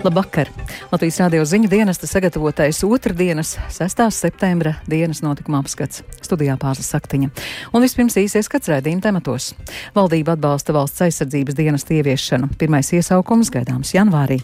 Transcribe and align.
Labvakar! 0.00 0.48
Latvijas 0.92 1.18
radio 1.20 1.44
ziņu 1.44 1.68
dienesta 1.68 2.06
sagatavotais 2.08 2.78
otrdienas, 2.86 3.58
6. 3.68 3.98
septembra 4.16 4.72
dienas 4.88 5.20
notikuma 5.20 5.58
apskats. 5.60 6.00
Studijā 6.24 6.54
pārslas 6.56 6.88
saktiņa. 6.94 7.28
Un 7.76 7.84
vispirms 7.84 8.16
īsies 8.16 8.48
skats 8.48 8.70
rēdījuma 8.72 9.04
tematos. 9.04 9.50
Valdība 9.92 10.38
atbalsta 10.38 10.72
valsts 10.72 11.04
aizsardzības 11.04 11.58
dienas 11.58 11.84
ieviešanu. 11.84 12.48
Pirmais 12.56 12.88
iesaukums 12.96 13.52
gaidāms 13.52 13.92
janvārī. 13.92 14.38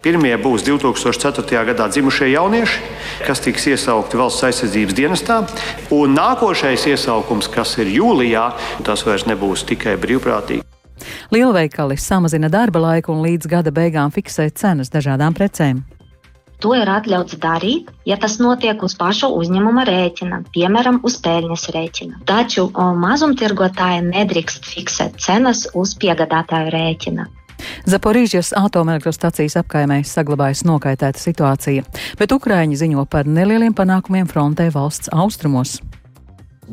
Pirmie 0.00 0.32
būs 0.40 0.64
2004. 0.64 1.64
gadā 1.68 1.90
dzimušie 1.92 2.30
jaunieši, 2.32 2.80
kas 3.26 3.44
tiks 3.44 3.68
iesaukti 3.74 4.16
valsts 4.16 4.46
aizsardzības 4.48 4.96
dienestā. 4.96 5.42
Un 5.92 6.16
nākošais 6.16 6.88
iesaukums, 6.88 7.50
kas 7.52 7.76
ir 7.84 7.92
jūlijā, 7.98 8.46
tas 8.88 9.04
vairs 9.04 9.28
nebūs 9.28 9.66
tikai 9.68 9.98
brīvprātīgi. 10.00 10.64
Lielveikali 11.34 11.96
samazina 12.00 12.50
darba 12.52 12.82
laiku 12.82 13.12
un 13.14 13.22
līdz 13.26 13.50
gada 13.50 13.72
beigām 13.74 14.14
fiksē 14.14 14.48
cenas 14.54 14.92
dažādām 14.94 15.36
precēm. 15.36 15.84
To 16.64 16.72
ir 16.72 16.88
atļauts 16.88 17.36
darīt, 17.40 17.90
ja 18.08 18.16
tas 18.16 18.38
notiek 18.40 18.80
uz 18.82 18.94
pašu 18.96 19.28
uzņēmuma 19.36 19.84
rēķina, 19.88 20.38
piemēram, 20.54 21.02
uz 21.04 21.18
peļņas 21.24 21.66
rēķina. 21.74 22.20
Taču 22.28 22.70
mazumtirgotāji 23.02 24.06
nedrīkst 24.06 24.64
fiksēt 24.64 25.18
cenas 25.20 25.66
uz 25.76 25.92
piegādātāju 26.00 26.72
rēķina. 26.72 27.28
Zaporīžas 27.88 28.52
atomelektrostacijas 28.56 29.56
apkaimē 29.60 30.02
saglabājas 30.04 30.64
nokaitēta 30.68 31.20
situācija, 31.20 31.84
bet 32.20 32.32
Ukraiņi 32.32 32.80
ziņo 32.82 33.04
par 33.10 33.28
nelieliem 33.28 33.76
panākumiem 33.76 34.28
frontē 34.28 34.68
valsts 34.74 35.12
austrumos. 35.12 35.78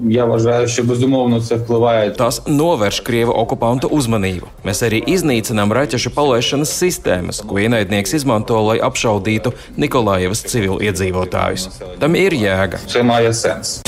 Я 0.06 0.24
вважаю, 0.24 0.68
що 0.68 0.84
безумовно 0.84 1.40
це 1.40 1.54
впливає. 1.56 2.10
Tas 2.10 2.46
novērš 2.46 3.02
Krievu 3.02 3.32
okupantu 3.34 3.88
uzmanību. 3.90 4.46
Mēs 4.64 4.82
arī 4.86 5.02
iznīcinām 5.02 5.74
raķešu 5.74 6.14
palaišanas 6.14 6.70
sistēmas, 6.70 7.42
ko 7.42 7.58
ienaidnieks 7.58 8.14
izmanto, 8.14 8.60
lai 8.62 8.78
apšaudītu 8.78 9.52
Nikolājevas 9.76 10.46
civiliedzīvotājus. 10.46 11.68
Tam 11.98 12.14
ir 12.14 12.32
jēga. 12.32 12.78
Це 12.86 13.02
має 13.02 13.34
сенс. 13.34 13.82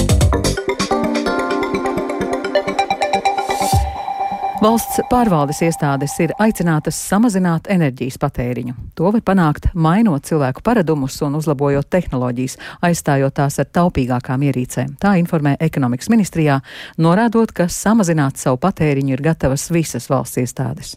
Valsts 4.65 4.97
pārvaldes 5.11 5.59
iestādes 5.61 6.15
ir 6.23 6.31
aicinātas 6.41 6.97
samazināt 6.97 7.67
enerģijas 7.69 8.15
patēriņu. 8.17 8.73
To 8.97 9.11
var 9.13 9.21
panākt, 9.21 9.67
mainot 9.77 10.25
cilvēku 10.25 10.63
paradumus 10.65 11.19
un 11.21 11.35
uzlabojot 11.37 11.85
tehnoloģijas, 11.93 12.55
aizstājot 12.87 13.35
tās 13.37 13.59
ar 13.61 13.67
taupīgākām 13.77 14.41
ierīcēm. 14.47 14.95
Tā 15.03 15.11
informē 15.21 15.53
ekonomikas 15.67 16.09
ministrijā, 16.09 16.55
norādot, 16.97 17.53
ka 17.53 17.67
samazināt 17.69 18.41
savu 18.41 18.57
patēriņu 18.63 19.13
ir 19.13 19.23
gatavas 19.27 19.67
visas 19.69 20.09
valsts 20.09 20.41
iestādes. 20.41 20.95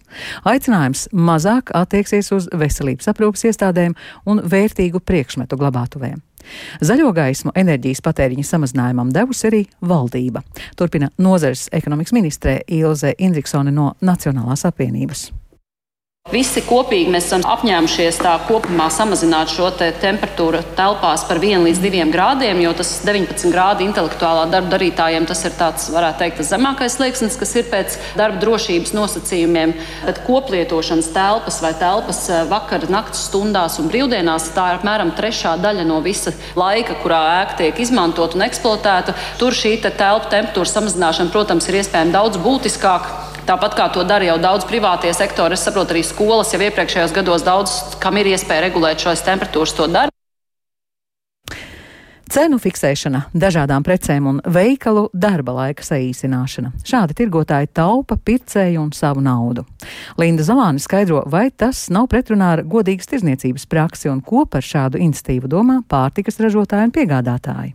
Aicinājums 0.49 1.11
mazāk 1.13 1.75
attieksies 1.77 2.33
uz 2.39 2.49
veselības 2.49 3.13
aprūpas 3.13 3.45
iestādēm 3.53 3.99
un 4.25 4.41
vērtīgu 4.49 5.05
priekšmetu 5.05 5.61
glabātuvēm. 5.61 6.23
Zaļo 6.85 7.11
gaismu 7.17 7.53
enerģijas 7.59 8.05
patēriņa 8.05 8.47
samazinājumam 8.47 9.13
devusi 9.15 9.49
arī 9.51 9.65
valdība. 9.81 10.45
Turpina 10.77 11.11
nozares 11.19 11.69
ekonomikas 11.73 12.17
ministrē 12.17 12.61
Ilze 12.67 13.15
Indriksone 13.19 13.75
no 13.75 13.93
Nacionālās 14.05 14.67
apvienības. 14.69 15.29
Visi 16.29 16.61
kopīgi 16.61 17.09
mēs 17.09 17.25
esam 17.31 17.41
apņēmušies 17.49 18.19
tā 18.21 18.35
kopumā 18.45 18.91
samazināt 18.93 19.49
šo 19.49 19.71
te 19.73 19.87
temperatūru 19.97 20.59
telpās 20.77 21.23
par 21.25 21.39
1 21.41 21.63
līdz 21.65 21.79
2 21.81 22.03
grādiem, 22.13 22.61
jo 22.61 22.75
tas 22.77 22.91
19 23.07 23.49
grādi 23.55 23.87
intelektuālā 23.89 24.43
darba 24.53 24.75
darītājiem 24.75 25.25
tas 25.31 25.41
ir 25.49 25.55
tāds, 25.57 25.87
varētu 25.95 26.21
teikt, 26.21 26.37
tas 26.43 26.51
zemākais 26.53 26.99
slieksnis, 26.99 27.39
kas 27.41 27.55
ir 27.57 27.71
pēc 27.73 27.97
darba 28.19 28.43
drošības 28.43 28.93
nosacījumiem. 28.99 29.73
Bet 30.05 30.21
koplietošanas 30.27 31.09
telpas 31.15 31.63
vai 31.65 31.73
telpas 31.81 32.21
eh, 32.29 32.45
vakara, 32.53 32.93
naktas 32.93 33.25
stundās 33.31 33.81
un 33.81 33.89
brīvdienās 33.89 34.51
tā 34.53 34.67
ir 34.75 34.83
apmēram 34.83 35.15
trešā 35.17 35.55
daļa 35.65 35.89
no 35.89 36.03
visa 36.05 36.37
laika, 36.61 36.99
kurā 37.01 37.23
ēka 37.39 37.63
tiek 37.63 37.81
izmantot 37.87 38.37
un 38.37 38.45
eksploatēta. 38.51 39.17
Tur 39.41 39.57
šī 39.57 39.79
te 39.81 39.97
telpu 39.97 40.29
temperatūras 40.37 40.77
samazināšana, 40.77 41.33
protams, 41.33 41.73
ir 41.73 41.81
iespējama 41.81 42.19
daudz 42.21 42.37
būtiskāka. 42.45 43.38
Tāpat 43.49 43.79
kā 43.79 43.87
to 43.89 44.03
dara 44.05 44.27
jau 44.29 44.37
daudz 44.37 44.67
privātie 44.69 45.09
sektori, 45.17 45.57
es 45.57 45.63
saprotu, 45.65 45.95
arī 45.95 46.03
skolas 46.05 46.51
jau 46.53 46.61
iepriekšējos 46.61 47.15
gados 47.17 47.47
daudz, 47.47 47.79
kam 48.03 48.19
ir 48.21 48.29
iespēja 48.35 48.67
regulēt 48.67 49.01
šos 49.01 49.25
temperatūras, 49.25 49.73
to 49.73 49.87
dara. 49.89 50.13
Cenu 52.29 52.59
fiksēšana, 52.61 53.23
dažādām 53.33 53.87
precēm 53.87 54.27
un 54.29 54.43
veikalu 54.45 55.07
darba 55.17 55.55
laika 55.63 55.87
saīsināšana. 55.87 56.75
Šādi 56.85 57.17
tirgotāji 57.17 57.73
taupa 57.73 58.19
pircēju 58.21 58.85
un 58.85 58.93
savu 58.93 59.25
naudu. 59.25 59.65
Linda 60.21 60.45
Zalāne 60.45 60.77
skaidro, 60.85 61.25
vai 61.25 61.49
tas 61.49 61.87
nav 61.89 62.11
pretrunā 62.13 62.53
ar 62.59 62.67
godīgas 62.69 63.09
tirzniecības 63.09 63.65
praksi 63.73 64.13
un 64.13 64.21
ko 64.21 64.45
par 64.45 64.61
šādu 64.61 65.01
institīvu 65.09 65.49
domā 65.49 65.81
pārtikas 65.89 66.37
ražotāji 66.45 66.91
un 66.91 66.99
piegādātāji. 67.01 67.73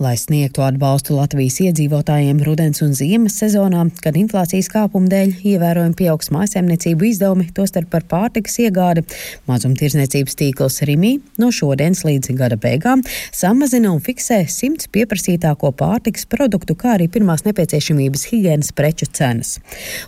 Lai 0.00 0.14
sniegtu 0.16 0.62
atbalstu 0.64 1.18
Latvijas 1.18 1.58
iedzīvotājiem 1.60 2.38
rudens 2.46 2.80
un 2.80 2.94
ziemas 2.96 3.34
sezonā, 3.36 3.82
kad 4.00 4.16
inflācijas 4.16 4.70
kāpuma 4.72 5.10
dēļ 5.12 5.34
ievērojami 5.50 5.96
pieaugs 5.98 6.30
mājsaimniecību 6.32 7.04
izdevumi, 7.10 7.50
tostarp 7.52 7.90
par 7.92 8.06
pārtikas 8.08 8.56
iegādi, 8.64 9.02
mazumtirdzniecības 9.50 10.38
tīkls 10.40 10.80
Rimī 10.88 11.10
no 11.42 11.50
šodienas 11.52 12.00
līdz 12.08 12.32
gada 12.38 12.56
beigām 12.60 13.02
samazina 13.28 13.90
un 13.92 14.00
fiksē 14.00 14.38
simts 14.48 14.88
pieprasītāko 14.88 15.74
pārtikas 15.76 16.24
produktu, 16.32 16.78
kā 16.80 16.94
arī 16.96 17.10
pirmās 17.12 17.44
nepieciešamības 17.44 18.24
higienas 18.30 18.72
preču 18.72 19.04
cenas. 19.12 19.58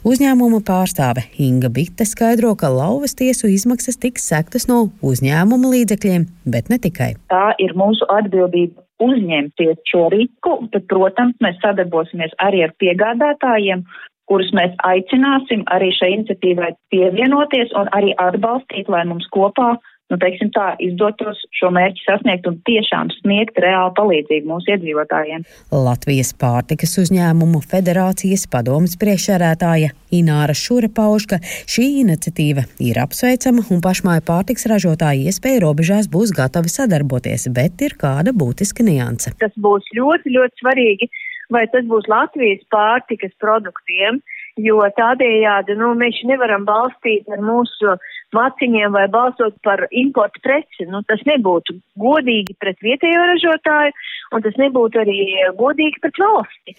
Uzņēmuma 0.09 0.63
pārstāve 0.65 1.27
Inga 1.37 1.69
Bitte 1.69 2.07
skaidro, 2.09 2.55
ka 2.57 2.73
lauvas 2.73 3.13
tiesu 3.21 3.53
izmaksas 3.53 4.01
tiks 4.01 4.25
sektas 4.33 4.65
no 4.73 4.87
uzņēmuma 5.05 5.75
līdzekļiem, 5.77 6.25
bet 6.49 6.73
ne 6.73 6.81
tikai. 6.81 7.13
Tā 7.29 7.53
ir 7.61 7.77
mūsu 7.77 8.09
atbildība 8.09 8.81
uzņemties 9.07 9.83
šo 9.91 10.07
risku, 10.15 10.57
tad, 10.73 10.87
protams, 10.91 11.37
mēs 11.45 11.61
sadarbosimies 11.65 12.35
arī 12.47 12.65
ar 12.67 12.75
piegādātājiem, 12.83 13.85
kurus 14.31 14.53
mēs 14.57 14.75
aicināsim 14.89 15.65
arī 15.75 15.91
šai 15.97 16.13
iniciatīvai 16.17 16.71
pievienoties 16.95 17.75
un 17.79 17.91
arī 17.97 18.15
atbalstīt, 18.23 18.89
lai 18.93 19.05
mums 19.09 19.27
kopā 19.35 19.75
nu, 20.13 20.19
teiksim 20.21 20.53
tā, 20.53 20.73
izdotos 20.85 21.41
šo 21.57 21.71
mērķi 21.73 22.05
sasniegt 22.05 22.47
un 22.51 22.59
tiešām 22.69 23.11
sniegt 23.19 23.59
reālu 23.63 23.95
palīdzību 23.97 24.51
mūsu 24.51 24.75
iedzīvotājiem. 24.75 25.47
Latvijas 25.73 26.35
pārtikas 26.39 26.95
uzņēmumu 27.03 27.63
federācijas 27.73 28.45
padomas 28.53 28.99
priekšsērētāja 29.01 29.95
Ināra 30.13 30.55
Šure 30.57 30.91
pauž, 30.93 31.27
ka 31.31 31.41
šī 31.43 31.89
iniciatīva 32.03 32.67
ir 32.85 33.01
apsveicama 33.01 33.65
un 33.73 33.81
pašmāju 33.85 34.27
pārtiks 34.29 34.69
ražotāji 34.69 35.31
iespēja 35.31 35.65
robežās 35.65 36.11
būs 36.13 36.35
gatavi 36.37 36.73
sadarboties, 36.73 37.49
bet 37.57 37.81
ir 37.87 37.97
kāda 38.01 38.37
būtiska 38.37 38.85
nianse. 38.85 39.33
Tas 39.41 39.55
būs 39.57 39.89
ļoti, 39.97 40.37
ļoti 40.37 40.61
svarīgi, 40.61 41.09
vai 41.53 41.65
tas 41.73 41.89
būs 41.89 42.09
Latvijas 42.13 42.63
pārtikas 42.73 43.33
produktiem, 43.41 44.21
jo 44.61 44.85
tādējādi 44.99 45.79
nu, 45.81 45.95
mēs 45.97 46.21
nevaram 46.29 46.67
balstīt 46.69 47.29
ar 47.33 47.41
mūsu 47.45 47.97
maciņiem 48.37 48.95
vai 48.97 49.07
balsot 49.13 49.57
par 49.67 49.85
importu 49.91 50.43
preci. 50.45 50.87
Nu, 50.91 51.03
tas 51.09 51.23
nebūtu 51.29 51.77
godīgi 52.01 52.57
pret 52.61 52.81
vietējo 52.85 53.23
ražotāju, 53.33 53.95
un 54.33 54.45
tas 54.45 54.59
nebūtu 54.61 55.03
arī 55.03 55.19
godīgi 55.59 56.03
pret 56.03 56.21
valsti. 56.23 56.77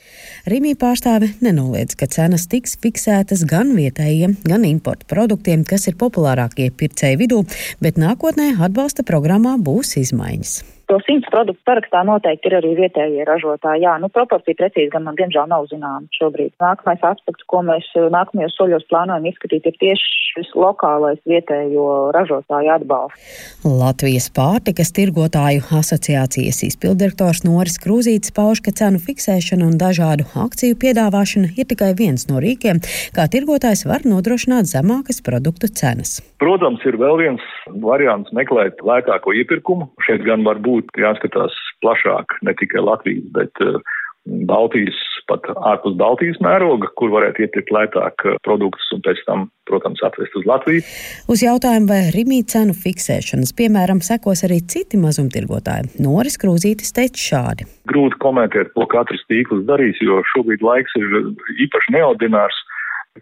Rīmī 0.50 0.75
pārstāve 0.80 1.34
nenoliedz, 1.46 1.97
ka 2.00 2.09
cenas 2.12 2.47
tiks 2.52 2.78
fiksētas 2.84 3.46
gan 3.50 3.75
vietējiem, 3.78 4.38
gan 4.47 4.68
importu 4.69 5.09
produktiem, 5.09 5.66
kas 5.68 5.88
ir 5.91 6.00
populārākie 6.00 6.69
pircēju 6.78 7.24
vidū, 7.24 7.41
bet 7.84 8.02
nākotnē 8.02 8.53
atbalsta 8.59 9.06
programmā 9.08 9.58
būs 9.62 9.97
izmaiņas. 10.02 10.62
To 10.93 10.99
simts 11.01 11.25
produktu 11.33 11.57
sarakstā 11.65 12.03
noteikti 12.05 12.51
ir 12.51 12.53
arī 12.59 12.75
vietējie 12.77 13.23
ražotāji. 13.25 13.81
Jā, 13.81 13.95
nu 13.97 14.11
proporcija 14.13 14.59
precīzi 14.59 14.91
gan 14.93 15.07
man 15.07 15.15
diemžēl 15.17 15.47
nav 15.49 15.66
zināma 15.72 16.05
šobrīd. 16.13 16.51
Nākamais 16.61 17.01
aspekts, 17.09 17.47
ko 17.49 17.63
mēs 17.66 17.87
nākamajos 18.13 18.53
soļos 18.59 18.85
plānojam 18.91 19.25
izskatīt, 19.25 19.66
ir 19.66 19.79
tieši 19.81 20.11
šis 20.35 20.51
lokālais 20.53 21.17
vietējo 21.29 22.11
ražotāju 22.13 22.75
atbalsts. 22.75 23.40
Latvijas 23.66 24.29
pārtikas 24.37 24.93
tirgotāju 24.93 25.63
asociācijas 25.79 26.61
izpildirektors 26.69 27.41
Noris 27.47 27.79
Krūzītis 27.81 28.35
pauž, 28.37 28.61
ka 28.61 28.75
cenu 28.78 29.01
fiksēšana 29.01 29.66
un 29.66 29.79
dažādu 29.81 30.28
akciju 30.46 30.78
piedāvāšana 30.84 31.55
ir 31.57 31.69
tikai 31.73 31.93
viens 31.97 32.28
no 32.29 32.37
rīkiem, 32.43 32.84
kā 33.17 33.25
tirgotājs 33.34 33.87
var 33.89 34.05
nodrošināt 34.05 34.69
zemākas 34.69 35.23
produktu 35.25 35.73
cenas. 35.73 36.19
Protams, 36.43 36.85
ir 36.85 36.97
vēl 36.99 37.17
viens 37.22 37.49
variants 37.81 38.34
meklēt 38.35 38.81
lētāko 38.84 39.34
iepirkumu. 39.41 39.89
Šeit 40.03 40.25
gan 40.28 40.43
var 40.46 40.59
būt 40.61 40.83
jāskatās 41.00 41.56
plašāk, 41.84 42.40
ne 42.47 42.56
tikai 42.59 42.84
Latvijas, 42.84 43.28
bet 43.35 43.64
uh, 43.66 43.80
Baltijas, 44.24 44.96
pat 45.28 45.44
ārpus 45.52 45.97
Baltijas 46.00 46.38
mēroga, 46.44 46.88
kur 47.00 47.12
varētu 47.12 47.44
iepirkt 47.44 47.72
lētāk 47.76 48.24
produktus 48.47 48.85
un 48.96 49.02
pēc 49.03 49.20
tam, 49.28 49.46
protams, 49.68 50.00
atvest 50.08 50.35
uz 50.40 50.47
Latviju. 50.47 50.84
Uz 51.32 51.44
jautājumu, 51.44 51.90
vai 51.91 52.00
rimī 52.16 52.40
cenu 52.47 52.76
fiksēšanas, 52.76 53.52
piemēram, 53.59 54.00
sekos 54.03 54.46
arī 54.47 54.62
citi 54.74 55.00
mazumtirgotāji, 55.00 55.91
Noris 56.03 56.40
Krūzītis 56.40 56.96
teica 56.96 57.20
šādi. 57.20 57.68
Grūti 57.91 58.20
komentēt, 58.24 58.72
ko 58.78 58.88
katrs 58.91 59.26
tīkls 59.28 59.68
darīs, 59.68 60.00
jo 60.03 60.22
šobrīd 60.32 60.64
laiks 60.64 60.96
ir 61.00 61.20
īpaši 61.68 61.97
neordinārs. 61.97 62.64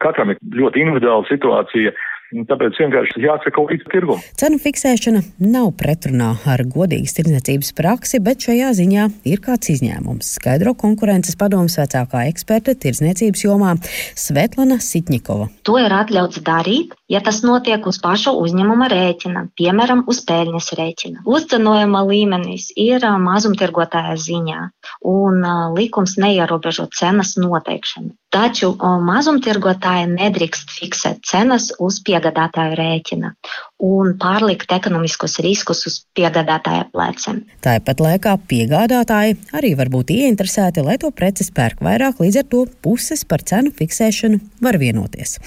Katram 0.02 0.36
ir 0.36 0.42
ļoti 0.56 0.86
individuāla 0.86 1.26
situācija. 1.28 1.98
Tāpēc 2.32 2.78
vienkārši 2.80 3.26
jāsako 3.26 3.66
līdz 3.68 3.88
tirgumam. 3.92 4.22
Cenu 4.40 4.56
fiksēšana 4.64 5.20
nav 5.44 5.74
pretrunā 5.80 6.30
ar 6.48 6.64
godīgas 6.64 7.18
tirdzniecības 7.18 7.74
praksi, 7.76 8.22
bet 8.24 8.46
šajā 8.48 8.70
ziņā 8.78 9.08
ir 9.28 9.42
kāds 9.44 9.74
izņēmums. 9.74 10.30
Skaidro 10.38 10.72
konkurences 10.80 11.36
padomus 11.36 11.76
vecākā 11.82 12.24
eksperte 12.32 12.78
tirdzniecības 12.80 13.44
jomā 13.44 13.74
Svetlana 14.16 14.80
Sitņikova. 14.80 15.50
To 15.68 15.76
ir 15.82 15.92
atļauts 15.92 16.40
darīt, 16.48 16.96
ja 17.12 17.20
tas 17.26 17.42
notiek 17.44 17.84
uz 17.92 18.00
pašu 18.00 18.34
uzņēmuma 18.40 18.88
rēķina, 18.94 19.46
piemēram, 19.60 20.06
uz 20.08 20.24
peļņas 20.30 20.72
rēķina. 20.80 21.26
Uzcenojuma 21.28 22.06
līmenis 22.08 22.72
ir 22.80 23.04
mazumtirgotāja 23.28 24.16
ziņā, 24.16 24.64
un 25.12 25.44
likums 25.76 26.16
neierobežo 26.22 26.88
cenas 26.96 27.36
noteikšanu. 27.36 28.16
Taču 28.32 28.70
mazumtirgotāji 28.80 30.08
nedrīkst 30.14 30.70
fiksēt 30.72 31.26
cenas 31.28 31.66
uz 31.84 31.98
piegādātāju 32.22 32.78
rēķina 32.78 33.34
un 33.82 34.14
pārlikt 34.22 34.70
ekonomiskos 34.76 35.40
riskus 35.42 35.86
uz 35.90 35.96
piegādātāja 36.18 36.86
pleciem. 36.94 37.42
Tāpat 37.66 38.02
laikā 38.04 38.36
piegādātāji 38.50 39.40
arī 39.58 39.74
var 39.80 39.90
būt 39.90 40.14
ieinteresēti, 40.14 40.84
lai 40.86 41.00
to 41.02 41.10
preci 41.12 41.48
pērk 41.56 41.82
vairāk, 41.82 42.22
līdz 42.22 42.42
ar 42.44 42.48
to 42.52 42.66
puses 42.86 43.24
par 43.26 43.42
cenu 43.42 43.74
fiksēšanu 43.74 44.38
var 44.62 44.78
vienoties. 44.82 45.40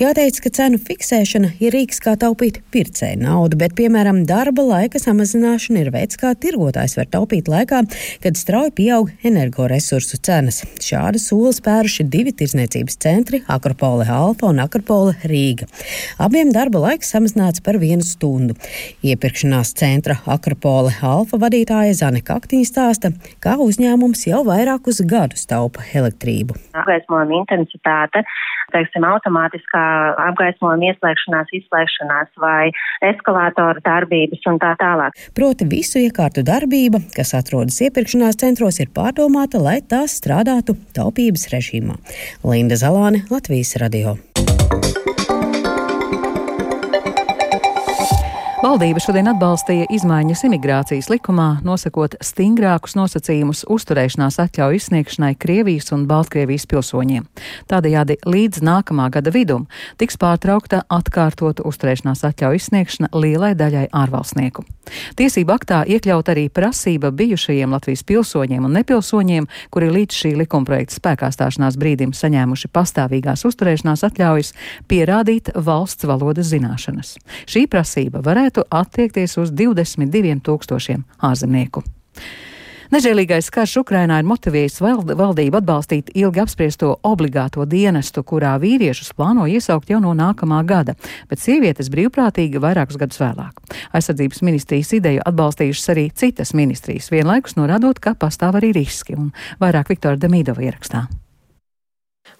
Jāteic, 0.00 0.40
ka 0.40 0.52
cenu 0.56 0.80
fiksēšana 0.80 1.52
ir 1.60 1.76
rīks, 1.76 2.00
kā 2.02 2.16
taupīt 2.16 2.62
pircēju 2.72 3.20
naudu, 3.20 3.60
bet, 3.60 3.76
piemēram, 3.76 4.22
darba 4.28 4.64
laika 4.64 5.00
samazināšana 5.02 5.84
ir 5.84 5.92
veids, 5.92 6.16
kā 6.20 6.32
tirgotājs 6.32 6.96
var 6.96 7.10
taupīt 7.12 7.50
laikā, 7.52 7.82
kad 8.24 8.40
strauji 8.40 8.72
pieaug 8.80 9.12
energoresursu 9.28 10.20
cenas. 10.24 10.62
Šādu 10.80 11.20
soli 11.20 11.52
spēruši 11.58 12.08
divi 12.08 12.32
tirzniecības 12.32 12.96
centri- 13.04 13.42
Akropole 13.52 14.08
Alfa 14.08 14.48
un 14.48 14.64
Akropole 14.64 15.12
Rīga. 15.28 15.68
Abiem 16.22 16.52
darba 16.54 16.78
laiks 16.78 17.08
samazināts 17.10 17.62
par 17.66 17.80
vienu 17.82 18.04
stundu. 18.06 18.54
Iepirkšanās 19.02 19.72
centra 19.74 20.20
Akropole 20.30 20.92
Alfa 21.02 21.40
vadītāja 21.42 21.96
Zane 21.98 22.22
Kaktiņa 22.22 22.68
stāsta, 22.68 23.10
kā 23.42 23.56
uzņēmums 23.58 24.22
jau 24.28 24.44
vairākus 24.46 25.02
gadus 25.02 25.48
taupa 25.50 25.82
elektrību. 25.98 26.54
Apgaismojuma 26.78 27.40
intensitāte 27.40 28.22
teiksim, 28.72 29.04
automātiskā 29.04 29.82
apgaismojuma 30.28 30.92
ieslēgšanās, 30.92 31.50
izslēgšanās 31.58 32.30
vai 32.40 32.70
eskalātora 33.10 33.82
darbības 33.84 34.46
un 34.48 34.62
tā 34.62 34.72
tālāk. 34.80 35.18
Proti 35.36 35.68
visu 35.68 36.00
iekārtu 36.00 36.46
darbība, 36.46 37.02
kas 37.16 37.34
atrodas 37.38 37.82
iepirkšanās 37.84 38.38
centros, 38.40 38.78
ir 38.78 38.94
pārdomāta, 38.94 39.60
lai 39.62 39.80
tās 39.82 40.16
strādātu 40.22 40.78
taupības 40.96 41.50
režīmā. 41.52 41.98
Linda 42.46 42.78
Zalāne, 42.78 43.26
Latvijas 43.32 43.74
radio. 43.82 44.16
Valdība 48.62 49.00
šodien 49.02 49.26
atbalstīja 49.26 49.88
izmaiņas 49.90 50.44
imigrācijas 50.46 51.08
likumā, 51.10 51.56
nosakot 51.66 52.12
stingrākus 52.22 52.92
nosacījumus 52.94 53.64
uzturēšanās 53.66 54.36
atļauju 54.38 54.78
izsniegšanai 54.78 55.32
Krievijas 55.42 55.90
un 55.96 56.04
Baltkrievijas 56.06 56.68
pilsoņiem. 56.70 57.24
Tādējādi 57.66 58.20
līdz 58.22 58.62
nākamā 58.62 59.08
gada 59.16 59.32
vidum 59.34 59.64
tiks 59.98 60.14
pārtraukta 60.14 60.84
atkārtota 60.86 61.66
uzturēšanās 61.66 62.22
atļauju 62.28 62.60
izsniegšana 62.62 63.10
lielai 63.18 63.56
daļai 63.58 63.88
ārvalstnieku. 63.98 64.62
Tiesību 65.18 65.54
aktā 65.54 65.80
iekļaut 65.96 66.30
arī 66.30 66.46
prasība 66.46 67.10
bijušajiem 67.14 67.74
Latvijas 67.74 68.06
pilsoņiem 68.06 68.62
un 68.66 68.78
nepilsoņiem, 68.78 69.50
kuri 69.74 69.90
līdz 69.94 70.22
šī 70.22 70.32
likumprojekta 70.38 71.00
spēkā 71.00 71.32
stāšanās 71.34 71.78
brīdim 71.82 72.14
saņēmuši 72.14 72.70
pastāvīgās 72.70 73.42
uzturēšanās 73.50 74.06
atļaujas, 74.06 74.54
pierādīt 74.90 75.50
valsts 75.54 76.06
valodas 76.06 76.50
zināšanas. 76.50 77.14
Šī 77.46 77.66
prasība 77.70 78.22
varētu 78.26 78.51
varētu 78.52 78.68
attiekties 78.70 79.38
uz 79.38 79.50
22 79.50 80.40
tūkstošiem 80.42 81.04
ārzemnieku. 81.22 81.82
Nežēlīgais 82.92 83.48
karš 83.48 83.78
Ukrainā 83.80 84.18
ir 84.20 84.26
motivējis 84.28 84.82
vald 84.84 85.14
valdību 85.16 85.56
atbalstīt 85.62 86.10
ilgi 86.12 86.42
apspriesto 86.42 86.98
obligāto 87.02 87.64
dienestu, 87.64 88.20
kurā 88.22 88.58
vīriešus 88.60 89.14
plāno 89.16 89.46
iesaukt 89.48 89.88
jau 89.88 89.98
no 89.98 90.12
nākamā 90.12 90.60
gada, 90.66 90.94
bet 91.30 91.40
sievietes 91.40 91.88
brīvprātīgi 91.88 92.60
vairākus 92.60 93.00
gadus 93.00 93.22
vēlāk. 93.22 93.64
Aizsardzības 93.96 94.44
ministrijas 94.44 94.92
ideju 94.92 95.24
atbalstījušas 95.24 95.88
arī 95.94 96.10
citas 96.12 96.52
ministrijas, 96.52 97.08
vienlaikus 97.08 97.56
norādot, 97.56 97.96
ka 97.96 98.12
pastāv 98.12 98.60
arī 98.60 98.74
riski, 98.76 99.16
un 99.16 99.32
vairāk 99.62 99.96
Viktora 99.96 100.20
Demīdova 100.20 100.68
ierakstā. 100.68 101.06